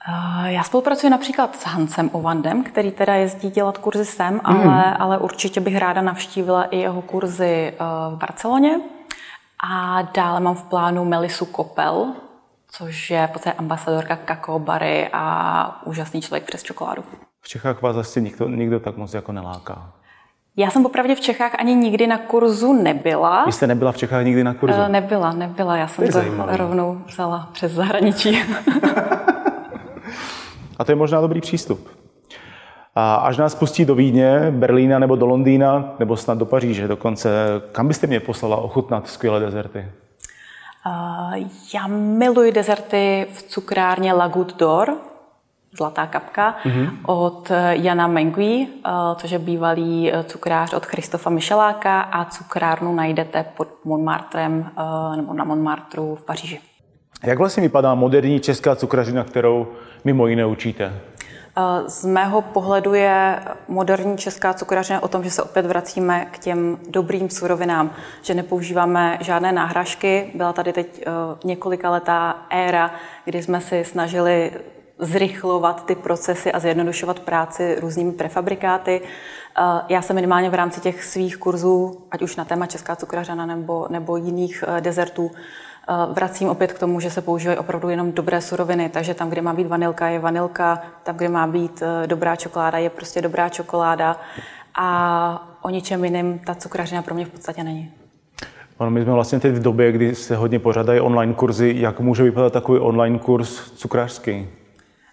Eh, 0.10 0.52
já 0.52 0.64
spolupracuji 0.64 1.10
například 1.10 1.56
s 1.56 1.66
Hansem 1.66 2.10
Ovandem, 2.14 2.64
který 2.64 2.92
teda 2.92 3.14
jezdí 3.14 3.50
dělat 3.50 3.78
kurzy 3.78 4.06
sem, 4.06 4.34
mm. 4.34 4.42
ale, 4.44 4.98
ale 4.98 5.18
určitě 5.18 5.62
bych 5.62 5.78
ráda 5.78 6.02
navštívila 6.02 6.64
i 6.64 6.78
jeho 6.78 7.02
kurzy 7.02 7.74
eh, 7.74 7.78
v 8.10 8.18
Barceloně. 8.18 8.80
A 9.70 10.02
dále 10.02 10.40
mám 10.40 10.56
v 10.56 10.64
plánu 10.64 11.06
Melisu 11.06 11.46
Kopel, 11.46 12.14
což 12.68 13.10
je 13.10 13.28
v 13.28 13.32
podstatě 13.32 13.58
ambasadorka 13.58 14.16
kakao 14.16 14.60
bary 14.60 15.10
a 15.14 15.86
úžasný 15.86 16.22
člověk 16.22 16.44
přes 16.44 16.64
čokoládu. 16.64 17.04
V 17.42 17.48
Čechách 17.48 17.82
vás 17.82 17.98
asi 17.98 18.22
nikdo, 18.22 18.50
nikdo 18.50 18.80
tak 18.80 18.98
moc 18.98 19.14
jako 19.14 19.32
neláká. 19.32 19.92
Já 20.58 20.70
jsem 20.70 20.84
popravdě 20.84 21.16
v 21.16 21.20
Čechách 21.20 21.56
ani 21.60 21.76
nikdy 21.76 22.08
na 22.08 22.18
kurzu 22.18 22.74
nebyla. 22.74 23.46
Vy 23.46 23.52
jste 23.52 23.68
nebyla 23.68 23.92
v 23.92 23.98
Čechách 23.98 24.26
nikdy 24.26 24.44
na 24.44 24.54
kurzu? 24.54 24.80
Uh, 24.80 24.90
nebyla, 24.90 25.34
nebyla. 25.34 25.78
Já 25.78 25.88
jsem 25.88 26.08
to, 26.08 26.22
to 26.22 26.58
rovnou 26.58 27.02
vzala 27.08 27.50
přes 27.52 27.72
zahraničí. 27.72 28.42
A 30.78 30.84
to 30.84 30.92
je 30.92 30.96
možná 30.96 31.22
dobrý 31.22 31.42
přístup. 31.42 31.90
A 32.96 33.16
až 33.16 33.38
nás 33.38 33.56
pustí 33.56 33.86
do 33.86 33.96
Vídně, 33.96 34.52
Berlína 34.52 35.00
nebo 35.00 35.16
do 35.16 35.26
Londýna, 35.26 35.94
nebo 36.00 36.18
snad 36.18 36.38
do 36.38 36.46
Paříže 36.46 36.88
dokonce, 36.88 37.30
kam 37.72 37.88
byste 37.88 38.08
mě 38.08 38.20
poslala 38.20 38.58
ochutnat 38.58 39.08
skvělé 39.08 39.40
dezerty? 39.40 39.86
Uh, 40.86 41.48
já 41.74 41.88
miluji 41.88 42.52
dezerty 42.52 43.28
v 43.34 43.44
cukrárně 43.44 44.14
Lagut 44.14 44.58
d'Or, 44.58 44.98
Zlatá 45.78 46.08
kapka, 46.08 46.56
mm-hmm. 46.64 46.90
od 47.06 47.52
Jana 47.70 48.08
Mengui, 48.08 48.68
což 49.16 49.32
je 49.32 49.40
bývalý 49.40 50.12
cukrář 50.26 50.74
od 50.74 50.86
Christofa 50.86 51.30
Micheláka 51.30 52.02
a 52.02 52.26
cukrárnu 52.26 52.96
najdete 52.96 53.46
pod 53.58 53.68
Montmartrem 53.86 54.72
nebo 55.16 55.34
na 55.34 55.44
Montmartru 55.44 56.16
v 56.16 56.26
Paříži. 56.26 56.60
Jak 57.24 57.38
vlastně 57.38 57.64
vypadá 57.64 57.96
moderní 57.96 58.40
česká 58.40 58.76
cukrařina, 58.76 59.24
kterou 59.24 59.68
mimo 60.04 60.28
jiné 60.28 60.46
učíte? 60.46 60.94
Z 61.88 62.06
mého 62.06 62.42
pohledu 62.42 62.94
je 62.94 63.40
moderní 63.68 64.18
česká 64.18 64.54
cukrařina 64.54 65.04
o 65.04 65.08
tom, 65.08 65.24
že 65.24 65.30
se 65.30 65.44
opět 65.44 65.66
vracíme 65.66 66.26
k 66.32 66.40
těm 66.40 66.78
dobrým 66.90 67.30
surovinám, 67.30 67.92
že 68.22 68.34
nepoužíváme 68.34 69.18
žádné 69.22 69.52
náhražky. 69.52 70.32
Byla 70.36 70.54
tady 70.54 70.74
teď 70.74 71.06
několika 71.44 71.90
letá 71.90 72.36
éra, 72.50 72.92
kdy 73.26 73.44
jsme 73.44 73.62
si 73.62 73.86
snažili 73.86 74.52
zrychlovat 75.00 75.86
ty 75.86 75.96
procesy 75.96 76.52
a 76.52 76.60
zjednodušovat 76.60 77.20
práci 77.20 77.78
různými 77.80 78.12
prefabrikáty. 78.12 79.02
Já 79.90 80.02
se 80.02 80.14
minimálně 80.14 80.50
v 80.50 80.54
rámci 80.54 80.82
těch 80.82 81.04
svých 81.04 81.38
kurzů, 81.38 82.02
ať 82.12 82.22
už 82.22 82.36
na 82.36 82.46
téma 82.46 82.66
česká 82.66 82.96
cukrařana 82.96 83.46
nebo, 83.46 83.88
nebo 83.90 84.18
jiných 84.18 84.64
dezertů, 84.80 85.32
vracím 86.14 86.50
opět 86.50 86.74
k 86.74 86.80
tomu, 86.80 87.00
že 87.00 87.12
se 87.12 87.22
používají 87.22 87.60
opravdu 87.60 87.90
jenom 87.90 88.12
dobré 88.12 88.42
suroviny, 88.42 88.90
takže 88.90 89.14
tam, 89.14 89.30
kde 89.30 89.42
má 89.42 89.54
být 89.54 89.68
vanilka, 89.68 90.08
je 90.08 90.20
vanilka, 90.20 90.82
tam, 91.04 91.16
kde 91.16 91.30
má 91.30 91.48
být 91.48 91.84
dobrá 92.06 92.36
čokoláda, 92.36 92.78
je 92.78 92.90
prostě 92.90 93.22
dobrá 93.22 93.50
čokoláda 93.50 94.20
a 94.76 95.58
o 95.62 95.70
ničem 95.70 96.06
jiném 96.06 96.40
ta 96.40 96.56
cukrařina 96.56 97.02
pro 97.02 97.16
mě 97.16 97.26
v 97.26 97.30
podstatě 97.30 97.64
není. 97.64 97.92
Ano, 98.80 98.92
my 98.92 99.04
jsme 99.04 99.14
vlastně 99.14 99.40
teď 99.40 99.54
v 99.54 99.62
době, 99.62 99.92
kdy 99.92 100.16
se 100.16 100.36
hodně 100.36 100.60
pořádají 100.60 101.00
online 101.00 101.34
kurzy. 101.34 101.74
Jak 101.78 102.00
může 102.00 102.24
vypadat 102.24 102.54
takový 102.54 102.80
online 102.80 103.20
kurz 103.20 103.72
cukrářský? 103.72 104.50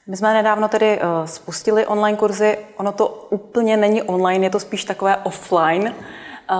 My 0.06 0.16
jsme 0.16 0.34
nedávno 0.34 0.68
tedy 0.68 1.00
uh, 1.00 1.26
spustili 1.26 1.86
online 1.86 2.18
kurzy. 2.18 2.58
Ono 2.76 2.92
to 2.92 3.28
úplně 3.30 3.76
není 3.76 4.02
online, 4.02 4.46
je 4.46 4.50
to 4.50 4.60
spíš 4.60 4.84
takové 4.84 5.16
offline. 5.16 5.82
Uh, 5.82 6.56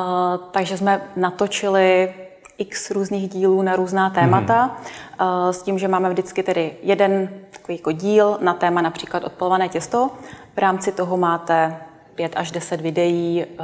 takže 0.50 0.78
jsme 0.78 1.02
natočili 1.16 2.14
x 2.58 2.90
různých 2.90 3.28
dílů 3.28 3.62
na 3.62 3.76
různá 3.76 4.10
témata, 4.10 4.76
mm-hmm. 5.18 5.50
s 5.50 5.62
tím, 5.62 5.78
že 5.78 5.88
máme 5.88 6.10
vždycky 6.10 6.42
tedy 6.42 6.76
jeden 6.82 7.28
takový 7.50 7.78
jako 7.78 7.92
díl 7.92 8.38
na 8.40 8.54
téma 8.54 8.82
například 8.82 9.24
odpolované 9.24 9.68
těsto. 9.68 10.10
V 10.54 10.58
rámci 10.58 10.92
toho 10.92 11.16
máte 11.16 11.76
pět 12.14 12.32
až 12.36 12.50
deset 12.50 12.80
videí, 12.80 13.42
eh, 13.42 13.56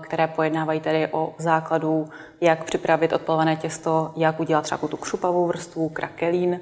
které 0.00 0.26
pojednávají 0.26 0.80
tedy 0.80 1.08
o 1.12 1.34
základu, 1.38 2.08
jak 2.40 2.64
připravit 2.64 3.12
odpolované 3.12 3.56
těsto, 3.56 4.12
jak 4.16 4.40
udělat 4.40 4.62
třeba 4.62 4.88
tu 4.88 4.96
křupavou 4.96 5.46
vrstvu, 5.46 5.88
krakelín. 5.88 6.60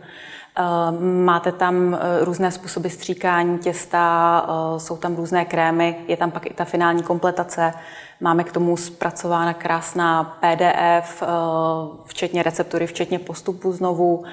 Eh, 0.59 0.63
máte 1.25 1.53
tam 1.53 1.99
různé 2.21 2.51
způsoby 2.51 2.89
stříkání 2.89 3.59
těsta, 3.59 4.47
jsou 4.79 4.97
tam 4.97 5.17
různé 5.17 5.45
krémy, 5.45 6.05
je 6.09 6.17
tam 6.17 6.31
pak 6.31 6.47
i 6.47 6.55
ta 6.55 6.65
finální 6.65 7.03
kompletace. 7.03 7.75
Máme 8.21 8.45
k 8.45 8.53
tomu 8.53 8.77
zpracována 8.77 9.55
krásná 9.55 10.25
PDF, 10.25 11.23
eh, 11.23 11.27
včetně 12.05 12.43
receptury, 12.43 12.87
včetně 12.87 13.19
postupu 13.19 13.73
znovu. 13.73 14.25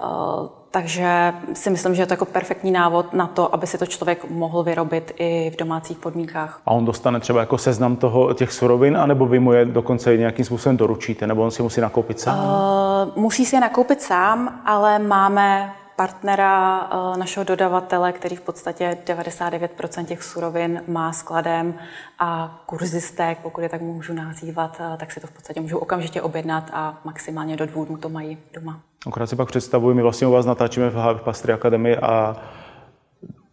Eh, 0.00 0.48
takže 0.70 1.32
si 1.52 1.70
myslím, 1.70 1.94
že 1.94 2.02
je 2.02 2.06
to 2.06 2.12
jako 2.12 2.24
perfektní 2.24 2.70
návod 2.70 3.12
na 3.12 3.26
to, 3.26 3.54
aby 3.54 3.66
si 3.66 3.78
to 3.78 3.86
člověk 3.86 4.30
mohl 4.30 4.62
vyrobit 4.62 5.12
i 5.16 5.50
v 5.54 5.56
domácích 5.56 5.98
podmínkách. 5.98 6.60
A 6.66 6.70
on 6.70 6.84
dostane 6.84 7.20
třeba 7.20 7.40
jako 7.40 7.58
seznam 7.58 7.96
toho, 7.96 8.34
těch 8.34 8.52
surovin, 8.52 8.96
anebo 8.96 9.26
vy 9.26 9.38
mu 9.38 9.52
je 9.52 9.64
dokonce 9.64 10.16
nějakým 10.16 10.44
způsobem 10.44 10.76
doručíte, 10.76 11.26
nebo 11.26 11.42
on 11.42 11.50
si 11.50 11.62
musí 11.62 11.80
nakoupit 11.80 12.20
sám? 12.20 12.38
Uh, 12.38 13.22
musí 13.22 13.46
si 13.46 13.56
je 13.56 13.60
nakoupit 13.60 14.02
sám, 14.02 14.62
ale 14.64 14.98
máme 14.98 15.72
partnera 15.96 16.80
eh, 16.92 17.18
našeho 17.18 17.44
dodavatele, 17.44 18.12
který 18.12 18.36
v 18.36 18.40
podstatě 18.40 18.98
99% 19.06 20.04
těch 20.04 20.22
surovin 20.22 20.82
má 20.88 21.12
skladem 21.12 21.74
a 22.18 22.60
kurzistek, 22.66 23.38
pokud 23.42 23.60
je 23.60 23.68
tak 23.68 23.80
můžu 23.80 24.12
nazývat, 24.12 24.80
eh, 24.80 24.96
tak 24.96 25.12
si 25.12 25.20
to 25.20 25.26
v 25.26 25.30
podstatě 25.30 25.60
můžu 25.60 25.78
okamžitě 25.78 26.22
objednat 26.22 26.70
a 26.72 27.00
maximálně 27.04 27.56
do 27.56 27.66
dvou 27.66 27.84
dnů 27.84 27.96
to 27.96 28.08
mají 28.08 28.38
doma. 28.54 28.80
Akorát 29.06 29.26
si 29.26 29.36
pak 29.36 29.48
představuji, 29.48 29.94
my 29.94 30.02
vlastně 30.02 30.26
u 30.26 30.30
vás 30.30 30.46
natáčíme 30.46 30.90
v 30.90 31.20
Pastry 31.24 31.52
Akademii 31.52 31.96
a 31.96 32.36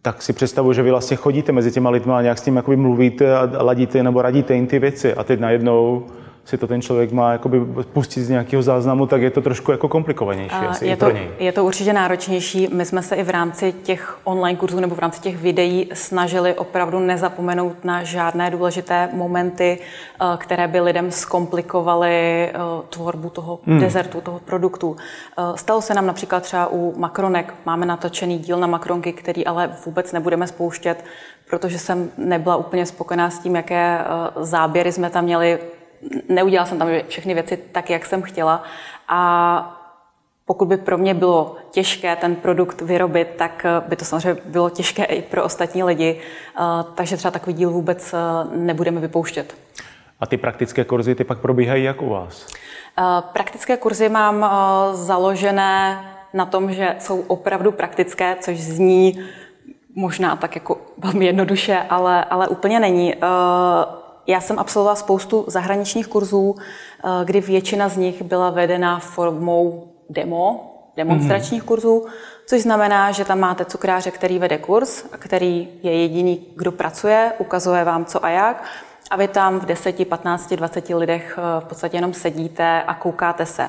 tak 0.02 0.22
si 0.22 0.32
představuji, 0.32 0.72
že 0.72 0.82
vy 0.82 0.90
vlastně 0.90 1.16
chodíte 1.16 1.52
mezi 1.52 1.72
těma 1.72 1.90
lidmi 1.90 2.12
a 2.12 2.22
nějak 2.22 2.38
s 2.38 2.42
tím 2.42 2.56
jakoby 2.56 2.76
mluvíte 2.76 3.36
a 3.36 3.62
ladíte 3.62 4.02
nebo 4.02 4.22
radíte 4.22 4.54
jim 4.54 4.66
ty 4.66 4.78
věci 4.78 5.14
a 5.14 5.24
teď 5.24 5.40
najednou 5.40 6.06
si 6.44 6.58
to 6.58 6.66
ten 6.66 6.82
člověk 6.82 7.12
má 7.12 7.32
jakoby 7.32 7.60
pustit 7.92 8.22
z 8.22 8.28
nějakého 8.28 8.62
záznamu, 8.62 9.06
tak 9.06 9.22
je 9.22 9.30
to 9.30 9.40
trošku 9.40 9.72
jako 9.72 9.88
komplikovanější 9.88 10.56
asi 10.56 10.86
je 10.86 10.96
to, 10.96 11.04
pro 11.04 11.14
něj. 11.14 11.30
Je 11.38 11.52
to 11.52 11.64
určitě 11.64 11.92
náročnější. 11.92 12.68
My 12.72 12.84
jsme 12.84 13.02
se 13.02 13.16
i 13.16 13.22
v 13.22 13.30
rámci 13.30 13.72
těch 13.72 14.18
online 14.24 14.58
kurzů 14.58 14.80
nebo 14.80 14.94
v 14.94 14.98
rámci 14.98 15.20
těch 15.20 15.38
videí 15.38 15.88
snažili 15.94 16.54
opravdu 16.54 16.98
nezapomenout 16.98 17.84
na 17.84 18.02
žádné 18.02 18.50
důležité 18.50 19.08
momenty, 19.12 19.78
eh, 19.78 20.24
které 20.36 20.68
by 20.68 20.80
lidem 20.80 21.10
zkomplikovaly 21.10 22.48
eh, 22.48 22.52
tvorbu 22.88 23.30
toho 23.30 23.58
hmm. 23.66 23.80
dezertu, 23.80 24.20
toho 24.20 24.38
produktu. 24.38 24.96
Eh, 25.38 25.42
stalo 25.56 25.82
se 25.82 25.94
nám 25.94 26.06
například 26.06 26.42
třeba 26.42 26.66
u 26.66 26.94
makronek. 26.96 27.54
Máme 27.66 27.86
natočený 27.86 28.38
díl 28.38 28.58
na 28.58 28.66
makronky, 28.66 29.12
který 29.12 29.46
ale 29.46 29.76
vůbec 29.86 30.12
nebudeme 30.12 30.46
spouštět, 30.46 31.04
protože 31.50 31.78
jsem 31.78 32.10
nebyla 32.18 32.56
úplně 32.56 32.86
spokojená 32.86 33.30
s 33.30 33.38
tím, 33.38 33.56
jaké 33.56 34.00
záběry 34.40 34.92
jsme 34.92 35.10
tam 35.10 35.24
měli 35.24 35.58
neudělala 36.28 36.66
jsem 36.66 36.78
tam 36.78 36.88
všechny 37.08 37.34
věci 37.34 37.56
tak, 37.72 37.90
jak 37.90 38.06
jsem 38.06 38.22
chtěla 38.22 38.62
a 39.08 39.76
pokud 40.50 40.68
by 40.68 40.76
pro 40.76 40.98
mě 40.98 41.14
bylo 41.14 41.56
těžké 41.70 42.16
ten 42.16 42.34
produkt 42.36 42.80
vyrobit, 42.80 43.28
tak 43.36 43.64
eh, 43.64 43.88
by 43.88 43.96
to 43.96 44.04
samozřejmě 44.04 44.42
bylo 44.44 44.70
těžké 44.70 45.04
i 45.04 45.22
pro 45.22 45.44
ostatní 45.44 45.82
lidi, 45.82 46.20
eh, 46.20 46.62
takže 46.94 47.16
třeba 47.16 47.30
takový 47.30 47.54
díl 47.54 47.70
vůbec 47.70 48.14
eh, 48.14 48.56
nebudeme 48.56 49.00
vypouštět. 49.00 49.54
A 50.20 50.26
ty 50.26 50.36
praktické 50.36 50.84
kurzy, 50.84 51.14
ty 51.14 51.24
pak 51.24 51.38
probíhají 51.38 51.84
jak 51.84 52.02
u 52.02 52.08
vás? 52.08 52.46
Praktické 53.32 53.76
kurzy 53.76 54.08
mám 54.08 54.50
založené 54.92 56.04
na 56.34 56.46
tom, 56.46 56.72
že 56.72 56.96
jsou 56.98 57.20
opravdu 57.20 57.72
praktické, 57.72 58.36
což 58.40 58.60
zní 58.60 59.20
možná 59.94 60.36
tak 60.36 60.54
jako 60.54 60.78
velmi 60.98 61.26
jednoduše, 61.26 61.82
ale, 61.90 62.24
ale 62.24 62.48
úplně 62.48 62.80
není. 62.80 63.14
Já 64.26 64.40
jsem 64.40 64.58
absolvovala 64.58 64.96
spoustu 64.96 65.44
zahraničních 65.46 66.06
kurzů, 66.06 66.54
eh, 66.58 67.24
kdy 67.24 67.40
většina 67.40 67.88
z 67.88 67.96
nich 67.96 68.22
byla 68.22 68.50
vedena 68.50 68.98
formou 68.98 69.88
demo, 70.10 70.66
demonstračních 70.96 71.62
mm-hmm. 71.62 71.66
kurzů, 71.66 72.06
což 72.46 72.62
znamená, 72.62 73.12
že 73.12 73.24
tam 73.24 73.40
máte 73.40 73.64
cukráře, 73.64 74.10
který 74.10 74.38
vede 74.38 74.58
kurz, 74.58 75.02
který 75.18 75.68
je 75.82 76.00
jediný, 76.00 76.46
kdo 76.56 76.72
pracuje, 76.72 77.32
ukazuje 77.38 77.84
vám 77.84 78.04
co 78.04 78.24
a 78.24 78.28
jak, 78.28 78.64
a 79.10 79.16
vy 79.16 79.28
tam 79.28 79.60
v 79.60 79.66
10, 79.66 80.08
15, 80.08 80.52
20 80.52 80.88
lidech 80.88 81.38
eh, 81.38 81.60
v 81.60 81.64
podstatě 81.64 81.96
jenom 81.96 82.14
sedíte 82.14 82.82
a 82.82 82.94
koukáte 82.94 83.46
se. 83.46 83.68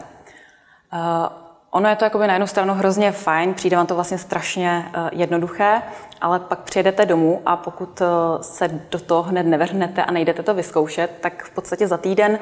Eh, 1.74 1.78
Ono 1.78 1.90
je 1.90 1.96
to 1.96 2.06
jakoby 2.06 2.28
na 2.28 2.34
jednu 2.34 2.48
stranu 2.48 2.74
hrozně 2.74 3.12
fajn, 3.12 3.54
přijde 3.54 3.78
vám 3.78 3.88
to 3.88 3.96
vlastně 3.96 4.18
strašně 4.18 4.86
uh, 4.98 5.10
jednoduché, 5.12 5.82
ale 6.22 6.40
pak 6.40 6.60
přijedete 6.60 7.06
domů 7.06 7.42
a 7.46 7.58
pokud 7.58 8.02
uh, 8.02 8.08
se 8.42 8.68
do 8.92 9.00
toho 9.00 9.24
hned 9.24 9.44
nevrhnete 9.44 10.04
a 10.04 10.12
nejdete 10.12 10.44
to 10.44 10.54
vyzkoušet, 10.54 11.12
tak 11.22 11.44
v 11.44 11.52
podstatě 11.52 11.88
za 11.88 11.98
týden 11.98 12.32
uh, 12.32 12.40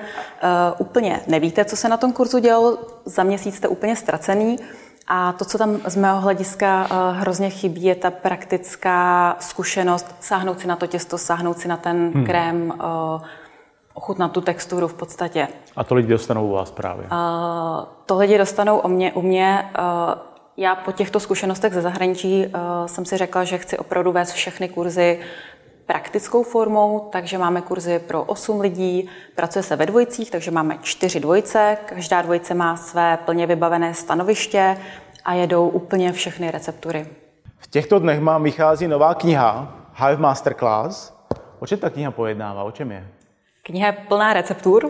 úplně 0.78 1.22
nevíte, 1.28 1.66
co 1.66 1.76
se 1.76 1.90
na 1.90 1.98
tom 1.98 2.14
kurzu 2.14 2.40
dělalo, 2.40 2.78
za 3.06 3.24
měsíc 3.24 3.56
jste 3.56 3.68
úplně 3.68 3.96
ztracený. 3.96 4.58
A 5.12 5.34
to, 5.34 5.46
co 5.46 5.58
tam 5.58 5.78
z 5.86 5.96
mého 5.96 6.22
hlediska 6.22 6.88
hrozně 7.12 7.50
chybí, 7.50 7.84
je 7.84 7.96
ta 7.96 8.12
praktická 8.12 9.36
zkušenost 9.40 10.16
sáhnout 10.20 10.60
si 10.60 10.68
na 10.68 10.76
to 10.76 10.88
těsto, 10.88 11.18
sáhnout 11.18 11.60
si 11.60 11.68
na 11.68 11.78
ten 11.78 12.12
hmm. 12.14 12.26
krém, 12.26 12.74
ochutnat 14.00 14.32
tu 14.32 14.42
texturu 14.42 14.88
v 14.88 14.94
podstatě. 14.94 15.48
A 15.76 15.84
to 15.84 15.96
lidi 15.96 16.08
dostanou 16.08 16.48
u 16.48 16.52
vás 16.52 16.72
právě? 16.72 17.06
Uh, 17.06 17.86
to 18.06 18.18
lidi 18.18 18.38
dostanou 18.38 18.78
o 18.78 18.88
mě, 18.88 19.14
u 19.14 19.22
mě. 19.22 19.70
Uh, 19.80 20.14
já 20.58 20.76
po 20.76 20.92
těchto 20.92 21.20
zkušenostech 21.20 21.74
ze 21.74 21.82
zahraničí 21.82 22.46
uh, 22.46 22.52
jsem 22.86 23.06
si 23.06 23.18
řekla, 23.18 23.44
že 23.44 23.58
chci 23.58 23.78
opravdu 23.78 24.12
vést 24.12 24.32
všechny 24.32 24.70
kurzy 24.70 25.20
praktickou 25.86 26.44
formou, 26.44 27.10
takže 27.12 27.38
máme 27.38 27.62
kurzy 27.62 28.00
pro 28.00 28.24
8 28.24 28.60
lidí, 28.60 29.10
pracuje 29.36 29.64
se 29.64 29.76
ve 29.76 29.86
dvojicích, 29.86 30.32
takže 30.32 30.52
máme 30.52 30.78
čtyři 30.82 31.20
dvojice, 31.20 31.78
každá 31.86 32.22
dvojice 32.22 32.54
má 32.54 32.78
své 32.78 33.18
plně 33.18 33.48
vybavené 33.48 33.94
stanoviště 33.94 34.78
a 35.26 35.34
jedou 35.34 35.70
úplně 35.70 36.12
všechny 36.12 36.52
receptury. 36.52 37.08
V 37.58 37.68
těchto 37.68 38.00
dnech 38.00 38.20
mám 38.20 38.44
vychází 38.44 38.88
nová 38.88 39.14
kniha 39.14 39.74
Hive 39.94 40.22
Masterclass. 40.22 41.14
O 41.60 41.68
čem 41.68 41.80
ta 41.80 41.90
kniha 41.90 42.12
pojednává? 42.12 42.64
O 42.64 42.72
čem 42.72 42.92
je? 42.92 43.19
Kniha 43.70 43.88
je 43.88 43.94
plná 43.94 44.34
receptur. 44.34 44.90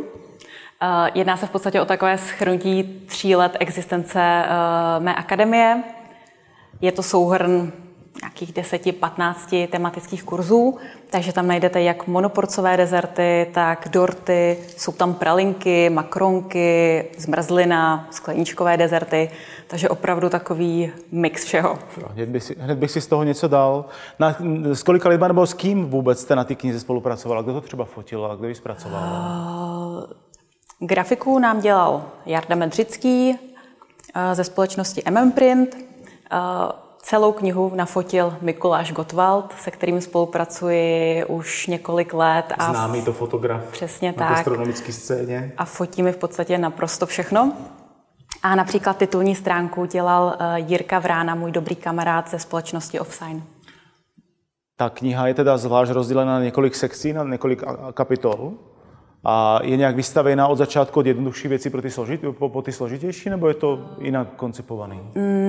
Eh, 0.81 1.11
jedná 1.13 1.37
se 1.37 1.47
v 1.47 1.49
podstatě 1.49 1.81
o 1.81 1.85
takové 1.85 2.17
schrnutí 2.17 3.03
tří 3.07 3.35
let 3.35 3.57
existence 3.59 4.19
eh, 4.19 4.99
mé 4.99 5.15
akademie. 5.15 5.83
Je 6.81 6.91
to 6.91 7.03
souhrn 7.03 7.71
nějakých 8.21 8.53
10-15 8.53 9.67
tematických 9.67 10.23
kurzů, 10.23 10.77
takže 11.09 11.33
tam 11.33 11.47
najdete 11.47 11.81
jak 11.81 12.07
monoporcové 12.07 12.77
dezerty, 12.77 13.47
tak 13.53 13.87
dorty, 13.91 14.57
jsou 14.77 14.91
tam 14.91 15.13
pralinky, 15.13 15.89
makronky, 15.89 17.05
zmrzlina, 17.17 18.07
skleníčkové 18.11 18.77
dezerty, 18.77 19.29
takže 19.67 19.89
opravdu 19.89 20.29
takový 20.29 20.91
mix 21.11 21.45
všeho. 21.45 21.79
Hned 22.13 22.29
bych 22.29 22.43
si, 22.43 22.55
hned 22.59 22.77
bych 22.77 22.91
si 22.91 23.01
z 23.01 23.07
toho 23.07 23.23
něco 23.23 23.47
dal. 23.47 23.85
Na, 24.19 24.35
s 24.73 24.83
kolika 24.83 25.09
lidma 25.09 25.27
nebo 25.27 25.47
s 25.47 25.53
kým 25.53 25.85
vůbec 25.85 26.21
jste 26.21 26.35
na 26.35 26.43
ty 26.43 26.55
knize 26.55 26.79
spolupracovala? 26.79 27.41
Kdo 27.41 27.53
to 27.53 27.61
třeba 27.61 27.85
fotil 27.85 28.25
a 28.25 28.35
kdo 28.35 28.47
ji 28.47 28.55
zpracoval? 28.55 29.03
Uh, 30.79 30.87
grafiku 30.87 31.39
nám 31.39 31.61
dělal 31.61 32.05
Jarda 32.25 32.55
Medřický 32.55 33.29
uh, 33.29 33.37
ze 34.33 34.43
společnosti 34.43 35.03
MM 35.09 35.31
Print. 35.31 35.75
Uh, 35.75 36.88
Celou 37.09 37.31
knihu 37.31 37.71
nafotil 37.75 38.37
Mikuláš 38.41 38.91
Gottwald, 38.91 39.53
se 39.61 39.71
kterým 39.71 40.01
spolupracuji 40.01 41.25
už 41.25 41.67
několik 41.67 42.13
let. 42.13 42.45
A 42.57 42.73
Známý 42.73 43.01
to 43.01 43.13
fotograf 43.13 43.63
přesně 43.71 44.11
na 44.11 44.17
tak. 44.17 44.29
gastronomické 44.29 44.93
scéně. 44.93 45.53
A 45.57 45.65
fotí 45.65 46.03
mi 46.03 46.11
v 46.11 46.17
podstatě 46.17 46.57
naprosto 46.57 47.05
všechno. 47.05 47.53
A 48.43 48.55
například 48.55 48.97
titulní 48.97 49.35
stránku 49.35 49.85
dělal 49.85 50.35
eh, 50.39 50.59
Jirka 50.59 50.99
Vrána, 50.99 51.35
můj 51.35 51.51
dobrý 51.51 51.75
kamarád 51.75 52.29
ze 52.29 52.39
společnosti 52.39 52.99
Offsign. 52.99 53.43
Ta 54.75 54.89
kniha 54.89 55.27
je 55.27 55.33
teda 55.33 55.57
zvlášť 55.57 55.91
rozdělena 55.91 56.33
na 56.33 56.43
několik 56.43 56.75
sekcí, 56.75 57.13
na 57.13 57.23
několik 57.23 57.63
kapitol. 57.93 58.53
A 59.23 59.59
je 59.63 59.77
nějak 59.77 59.95
vystavená 59.95 60.47
od 60.47 60.55
začátku 60.55 60.99
od 60.99 61.05
jednodušší 61.05 61.47
věci 61.47 61.69
pro 61.69 61.81
ty 61.81 61.91
složit, 61.91 62.21
po, 62.39 62.49
po 62.49 62.61
ty 62.61 62.71
složitější, 62.71 63.29
nebo 63.29 63.47
je 63.47 63.53
to 63.53 63.79
jinak 64.01 64.27
koncipovaný? 64.35 64.99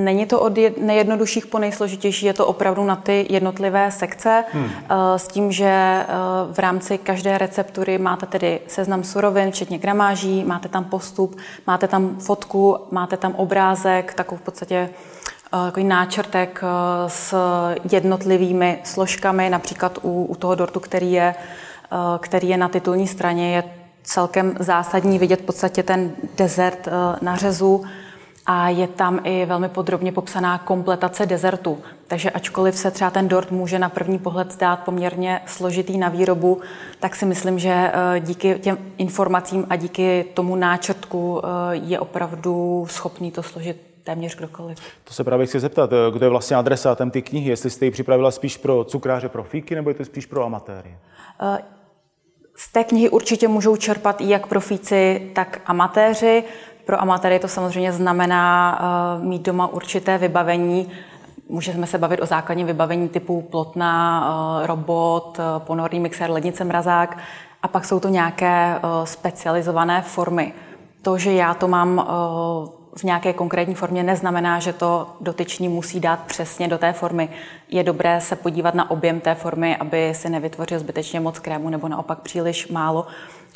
Není 0.05 0.27
to 0.27 0.41
od 0.41 0.53
nejjednodušších 0.81 1.47
po 1.47 1.59
nejsložitější, 1.59 2.27
je 2.27 2.33
to 2.33 2.47
opravdu 2.47 2.85
na 2.85 2.97
ty 2.97 3.27
jednotlivé 3.31 3.91
sekce, 3.91 4.45
hmm. 4.53 4.71
Eh, 4.91 5.19
s 5.19 5.29
tím, 5.29 5.53
že 5.53 5.65
eh, 5.65 6.07
v 6.53 6.59
rámci 6.59 6.99
každé 6.99 7.39
receptury 7.39 7.99
máte 7.99 8.27
tedy 8.27 8.61
seznam 8.67 9.05
surovin, 9.05 9.51
včetně 9.51 9.79
gramáží, 9.79 10.45
máte 10.45 10.69
tam 10.69 10.85
postup, 10.85 11.37
máte 11.67 11.89
tam 11.89 12.17
fotku, 12.17 12.79
máte 12.91 13.17
tam 13.17 13.35
obrázek, 13.35 14.15
takovou 14.15 14.39
v 14.39 14.43
podstatě 14.43 14.77
eh, 14.77 14.91
takový 15.51 15.87
náčrtek 15.87 16.63
s 17.07 17.35
jednotlivými 17.93 18.79
složkami, 18.85 19.51
například 19.51 19.99
u, 20.03 20.25
u 20.25 20.35
toho 20.35 20.55
dortu, 20.55 20.81
který 20.81 21.13
je 21.13 21.35
který 22.19 22.49
je 22.49 22.57
na 22.57 22.69
titulní 22.69 23.07
straně, 23.07 23.55
je 23.57 23.65
celkem 24.03 24.57
zásadní 24.59 25.19
vidět 25.19 25.41
v 25.41 25.45
podstatě 25.45 25.83
ten 25.83 26.13
desert 26.37 26.89
eh, 26.89 26.91
na 27.23 27.37
řezu 27.37 27.85
a 28.47 28.69
je 28.69 28.87
tam 28.87 29.21
i 29.25 29.47
velmi 29.47 29.69
podrobně 29.69 30.13
popsaná 30.13 30.59
kompletace 30.59 31.27
dezertu. 31.27 31.79
Takže 32.07 32.31
ačkoliv 32.31 32.77
se 32.77 32.91
třeba 32.91 33.11
ten 33.11 33.29
dort 33.29 33.51
může 33.51 33.79
na 33.79 33.89
první 33.89 34.19
pohled 34.19 34.53
zdát 34.53 34.77
poměrně 34.77 35.41
složitý 35.47 35.99
na 35.99 36.09
výrobu, 36.09 36.61
tak 37.01 37.17
si 37.17 37.27
myslím, 37.27 37.59
že 37.59 37.93
eh, 37.93 38.21
díky 38.21 38.59
těm 38.59 38.79
informacím 38.99 39.67
a 39.71 39.77
díky 39.77 40.25
tomu 40.35 40.57
náčrtku 40.57 41.43
je 41.71 42.01
opravdu 42.01 42.87
schopný 42.91 43.31
to 43.31 43.43
složit 43.43 43.83
téměř 44.05 44.37
kdokoliv. 44.37 44.79
To 45.05 45.15
se 45.15 45.25
právě 45.25 45.47
chci 45.47 45.61
zeptat, 45.61 45.91
kdo 46.13 46.27
je 46.27 46.31
vlastně 46.31 46.57
adresátem 46.57 47.11
ty 47.11 47.23
knihy, 47.23 47.51
jestli 47.51 47.71
jste 47.71 47.85
ji 47.85 47.91
připravila 47.91 48.31
spíš 48.31 48.57
pro 48.57 48.85
cukráře, 48.85 49.29
profíky, 49.29 49.75
nebo 49.75 49.91
je 49.91 49.95
to 49.95 50.05
spíš 50.05 50.27
pro 50.27 50.45
amatéry? 50.45 50.95
Z 52.61 52.73
té 52.73 52.85
knihy 52.85 53.09
určitě 53.09 53.49
můžou 53.49 53.77
čerpat 53.77 54.21
jak 54.21 54.47
profíci, 54.47 55.31
tak 55.35 55.61
amatéři. 55.67 56.45
Pro 56.85 57.03
amatéry 57.03 57.39
to 57.39 57.49
samozřejmě 57.49 57.93
znamená 57.93 58.81
uh, 59.19 59.25
mít 59.25 59.43
doma 59.43 59.67
určité 59.67 60.19
vybavení. 60.19 60.91
Můžeme 61.49 61.87
se 61.87 61.99
bavit 61.99 62.21
o 62.21 62.27
základním 62.27 62.67
vybavení 62.67 63.09
typu 63.09 63.43
plotna, 63.43 64.61
uh, 64.61 64.67
robot, 64.67 65.39
uh, 65.39 65.63
ponorný 65.63 66.01
mixer, 66.01 66.31
lednice, 66.31 66.65
mrazák. 66.65 67.19
A 67.63 67.69
pak 67.69 67.85
jsou 67.85 68.01
to 68.01 68.09
nějaké 68.09 68.81
specializované 69.05 70.03
formy. 70.03 70.53
To, 71.03 71.19
že 71.19 71.33
já 71.33 71.55
to 71.55 71.69
mám 71.69 72.07
v 72.97 73.05
nějaké 73.05 73.33
konkrétní 73.33 73.75
formě 73.75 74.03
neznamená, 74.03 74.59
že 74.59 74.73
to 74.73 75.07
dotyčný 75.21 75.69
musí 75.69 76.01
dát 76.01 76.21
přesně 76.21 76.69
do 76.69 76.79
té 76.79 76.93
formy. 76.93 77.29
Je 77.69 77.85
dobré 77.85 78.21
se 78.21 78.37
podívat 78.37 78.75
na 78.75 78.91
objem 78.91 79.21
té 79.21 79.35
formy, 79.35 79.77
aby 79.77 80.15
si 80.15 80.29
nevytvořil 80.29 80.79
zbytečně 80.79 81.21
moc 81.21 81.39
krému 81.39 81.71
nebo 81.71 81.89
naopak 81.89 82.21
příliš 82.21 82.69
málo, 82.69 83.07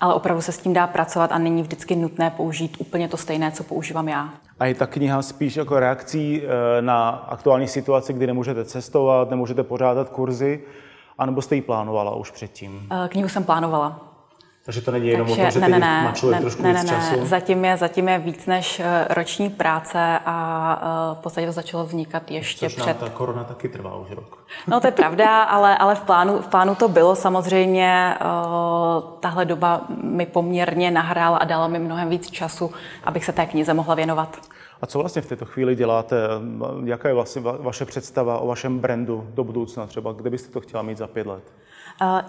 ale 0.01 0.15
opravdu 0.15 0.43
se 0.43 0.53
s 0.53 0.59
tím 0.59 0.73
dá 0.73 0.87
pracovat 0.87 1.33
a 1.33 1.39
není 1.39 1.63
vždycky 1.63 1.97
nutné 1.97 2.31
použít 2.31 2.77
úplně 2.79 3.09
to 3.09 3.17
stejné, 3.17 3.53
co 3.53 3.65
používám 3.65 4.09
já. 4.09 4.29
A 4.61 4.67
je 4.67 4.75
ta 4.75 4.87
kniha 4.87 5.23
spíš 5.23 5.57
jako 5.57 5.81
reakcí 5.81 6.43
eh, 6.43 6.83
na 6.83 7.09
aktuální 7.09 7.69
situaci, 7.69 8.13
kdy 8.13 8.27
nemůžete 8.27 8.65
cestovat, 8.65 9.31
nemůžete 9.31 9.63
pořádat 9.63 10.09
kurzy, 10.09 10.61
anebo 11.19 11.43
jste 11.43 11.55
ji 11.55 11.63
plánovala 11.63 12.15
už 12.15 12.31
předtím? 12.31 12.89
Eh, 13.05 13.09
knihu 13.09 13.29
jsem 13.29 13.45
plánovala. 13.45 14.14
Takže 14.65 14.81
to 14.81 14.91
není 14.91 15.09
jenom 15.09 15.27
Takže, 15.27 15.43
o 15.43 15.45
tom, 15.45 15.51
že 15.51 15.61
ne, 15.61 15.69
ne, 15.69 15.79
ne, 15.79 16.13
ne, 16.31 16.41
trošku 16.41 16.63
ne, 16.63 16.73
víc 16.73 16.83
ne, 16.83 16.89
času? 16.89 17.27
Zatím 17.27 17.65
je, 17.65 17.77
zatím 17.77 18.09
je 18.09 18.19
víc 18.19 18.47
než 18.47 18.81
eh, 18.81 19.07
roční 19.11 19.51
práce 19.51 20.19
a 20.25 21.09
uh, 21.11 21.19
v 21.19 21.21
podstatě 21.23 21.47
to 21.47 21.53
začalo 21.53 21.85
vznikat 21.85 22.31
ještě 22.31 22.67
Což 22.67 22.75
před... 22.75 22.97
ta 22.97 23.09
korona 23.09 23.45
taky 23.45 23.69
trvá 23.69 23.97
už 23.97 24.11
rok. 24.11 24.45
No 24.67 24.81
to 24.81 24.87
je 24.87 24.91
pravda, 24.91 25.43
ale, 25.43 25.79
ale 25.79 25.95
v, 25.95 26.01
plánu, 26.01 26.39
v 26.39 26.47
plánu 26.47 26.75
to 26.75 26.89
bylo. 26.89 27.17
Samozřejmě 27.17 28.15
uh, 28.21 29.03
tahle 29.21 29.45
doba 29.45 29.81
mi 30.03 30.27
poměrně 30.27 30.91
nahrála 30.91 31.39
a 31.39 31.45
dala 31.45 31.69
mi 31.69 31.79
mnohem 31.79 32.09
víc 32.09 32.31
času, 32.31 32.71
abych 33.05 33.25
se 33.25 33.33
té 33.33 33.47
knize 33.47 33.75
mohla 33.75 33.95
věnovat. 33.95 34.37
A 34.83 34.87
co 34.87 34.99
vlastně 34.99 35.23
v 35.23 35.27
této 35.27 35.45
chvíli 35.45 35.77
děláte? 35.77 36.17
Jaká 36.85 37.09
je 37.09 37.15
vlastně 37.15 37.43
vaše 37.43 37.85
představa 37.85 38.39
o 38.39 38.47
vašem 38.47 38.79
brandu 38.79 39.27
do 39.35 39.45
budoucna 39.45 39.87
třeba? 39.87 40.13
Kde 40.13 40.31
byste 40.31 40.53
to 40.53 40.61
chtěla 40.61 40.83
mít 40.83 40.99
za 40.99 41.07
pět 41.07 41.27
let? 41.27 41.53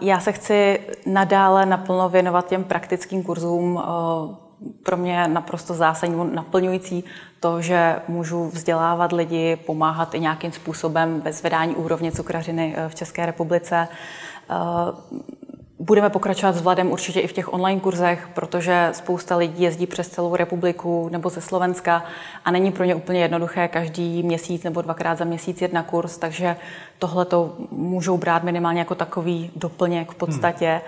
Já 0.01 0.19
se 0.19 0.31
chci 0.31 0.79
nadále 1.05 1.65
naplno 1.65 2.09
věnovat 2.09 2.47
těm 2.47 2.63
praktickým 2.63 3.23
kurzům. 3.23 3.83
Pro 4.83 4.97
mě 4.97 5.27
naprosto 5.27 5.73
zásadní, 5.73 6.35
naplňující 6.35 7.03
to, 7.39 7.61
že 7.61 7.99
můžu 8.07 8.49
vzdělávat 8.49 9.11
lidi, 9.11 9.55
pomáhat 9.55 10.15
i 10.15 10.19
nějakým 10.19 10.51
způsobem 10.51 11.21
ve 11.21 11.33
zvedání 11.33 11.75
úrovně 11.75 12.11
cukrařiny 12.11 12.75
v 12.87 12.95
České 12.95 13.25
republice. 13.25 13.87
Budeme 15.79 16.09
pokračovat 16.09 16.55
s 16.55 16.61
Vladem 16.61 16.91
určitě 16.91 17.19
i 17.19 17.27
v 17.27 17.33
těch 17.33 17.53
online 17.53 17.81
kurzech, 17.81 18.29
protože 18.33 18.89
spousta 18.91 19.35
lidí 19.35 19.63
jezdí 19.63 19.87
přes 19.87 20.07
celou 20.07 20.35
republiku 20.35 21.09
nebo 21.11 21.29
ze 21.29 21.41
Slovenska 21.41 22.03
a 22.45 22.51
není 22.51 22.71
pro 22.71 22.83
ně 22.83 22.95
úplně 22.95 23.21
jednoduché 23.21 23.67
každý 23.67 24.23
měsíc 24.23 24.63
nebo 24.63 24.81
dvakrát 24.81 25.17
za 25.17 25.25
měsíc 25.25 25.61
jet 25.61 25.73
na 25.73 25.83
kurz, 25.83 26.17
takže 26.17 26.55
tohle 26.99 27.25
to 27.25 27.55
můžou 27.71 28.17
brát 28.17 28.43
minimálně 28.43 28.79
jako 28.79 28.95
takový 28.95 29.51
doplněk 29.55 30.11
v 30.11 30.15
podstatě. 30.15 30.69
Hmm. 30.69 30.81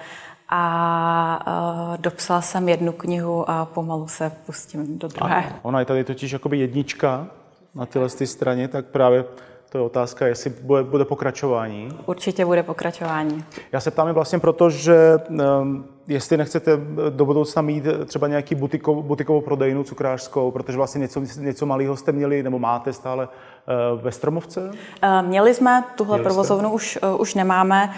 A 0.50 1.92
uh, 1.92 1.98
dopsala 1.98 2.42
jsem 2.42 2.70
jednu 2.70 2.92
knihu 2.92 3.50
a 3.50 3.66
pomalu 3.66 4.08
se 4.08 4.32
pustím 4.46 5.00
do 5.00 5.08
druhé. 5.08 5.36
A 5.36 5.60
ona 5.62 5.80
je 5.80 5.86
tady 5.86 6.04
totiž 6.04 6.32
jakoby 6.32 6.60
jednička 6.60 7.28
na 7.76 7.86
téhle 7.86 8.10
straně, 8.10 8.68
tak 8.68 8.86
právě 8.86 9.26
to 9.70 9.78
je 9.78 9.82
otázka, 9.82 10.28
jestli 10.28 10.50
bude, 10.50 10.84
bude 10.84 11.06
pokračování. 11.06 11.90
Určitě 12.06 12.46
bude 12.46 12.64
pokračování. 12.64 13.46
Já 13.72 13.80
se 13.80 13.92
ptám 13.92 14.14
vlastně 14.14 14.40
proto, 14.40 14.70
že 14.70 15.18
um, 15.30 15.86
jestli 16.08 16.38
nechcete 16.38 16.72
do 17.10 17.26
budoucna 17.26 17.62
mít 17.62 17.84
třeba 18.06 18.28
nějaký 18.28 18.56
butikovou, 18.56 19.04
butikovou 19.04 19.42
prodejnu 19.42 19.84
cukrářskou, 19.84 20.52
protože 20.52 20.78
vlastně 20.78 21.00
něco, 21.00 21.22
něco 21.40 21.66
malého 21.66 21.98
jste 21.98 22.12
měli 22.12 22.44
nebo 22.44 22.60
máte 22.60 22.94
stále 22.94 23.28
uh, 23.28 24.02
ve 24.02 24.12
Stromovce? 24.12 24.70
Uh, 24.70 25.28
měli 25.28 25.54
jsme, 25.54 25.84
tuhle 25.96 26.18
měli 26.18 26.24
provozovnu 26.24 26.72
už, 26.72 27.00
uh, 27.14 27.22
už 27.22 27.36
nemáme. 27.36 27.94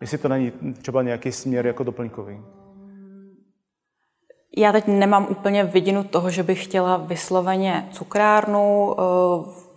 Jestli 0.00 0.18
to 0.18 0.28
není 0.28 0.52
třeba 0.82 1.02
nějaký 1.02 1.32
směr 1.32 1.66
jako 1.66 1.84
doplňkový? 1.84 2.40
Já 4.56 4.72
teď 4.72 4.86
nemám 4.86 5.26
úplně 5.30 5.64
vidinu 5.64 6.04
toho, 6.04 6.30
že 6.30 6.42
bych 6.42 6.64
chtěla 6.64 6.96
vysloveně 6.96 7.88
cukrárnu. 7.92 8.96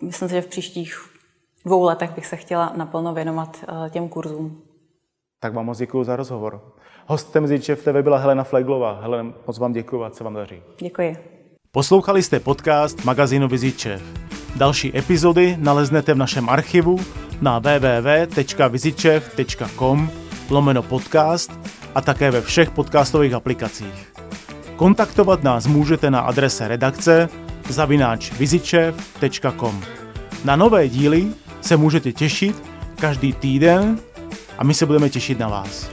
Myslím 0.02 0.30
si, 0.30 0.36
že 0.36 0.42
v 0.42 0.48
příštích 0.48 1.13
dvou 1.66 1.84
letech 1.84 2.12
bych 2.12 2.26
se 2.26 2.36
chtěla 2.36 2.74
naplno 2.76 3.14
věnovat 3.14 3.66
eh, 3.68 3.90
těm 3.90 4.10
kurzům. 4.10 4.62
Tak 5.40 5.54
vám 5.54 5.66
moc 5.66 5.78
děkuji 5.78 6.04
za 6.04 6.16
rozhovor. 6.16 6.62
Hostem 7.08 7.46
v 7.46 7.60
TV 7.60 8.02
byla 8.02 8.18
Helena 8.18 8.44
Fleglová. 8.44 9.00
Helena, 9.02 9.34
moc 9.48 9.60
vám 9.60 9.74
děkuji 9.74 10.04
a 10.04 10.10
co 10.10 10.24
vám 10.24 10.34
daří. 10.34 10.62
Děkuji. 10.80 11.18
Poslouchali 11.72 12.24
jste 12.24 12.40
podcast 12.40 13.06
magazínu 13.06 13.48
Vizitčev. 13.48 14.02
Další 14.56 14.98
epizody 14.98 15.58
naleznete 15.60 16.14
v 16.14 16.18
našem 16.18 16.50
archivu 16.50 17.00
na 17.42 17.60
www.vizitčev.com 17.60 20.10
lomeno 20.50 20.84
podcast 20.84 21.52
a 21.96 22.02
také 22.02 22.32
ve 22.32 22.42
všech 22.42 22.72
podcastových 22.72 23.34
aplikacích. 23.34 24.14
Kontaktovat 24.76 25.44
nás 25.44 25.68
můžete 25.68 26.12
na 26.12 26.20
adrese 26.20 26.68
redakce 26.68 27.30
zavináč 27.70 28.32
Na 30.46 30.56
nové 30.56 30.88
díly 30.88 31.28
se 31.64 31.78
můžete 31.78 32.12
těšit 32.12 32.64
každý 33.00 33.34
týden 33.34 34.00
a 34.58 34.64
my 34.64 34.74
se 34.74 34.86
budeme 34.86 35.10
těšit 35.10 35.40
na 35.40 35.48
vás. 35.48 35.93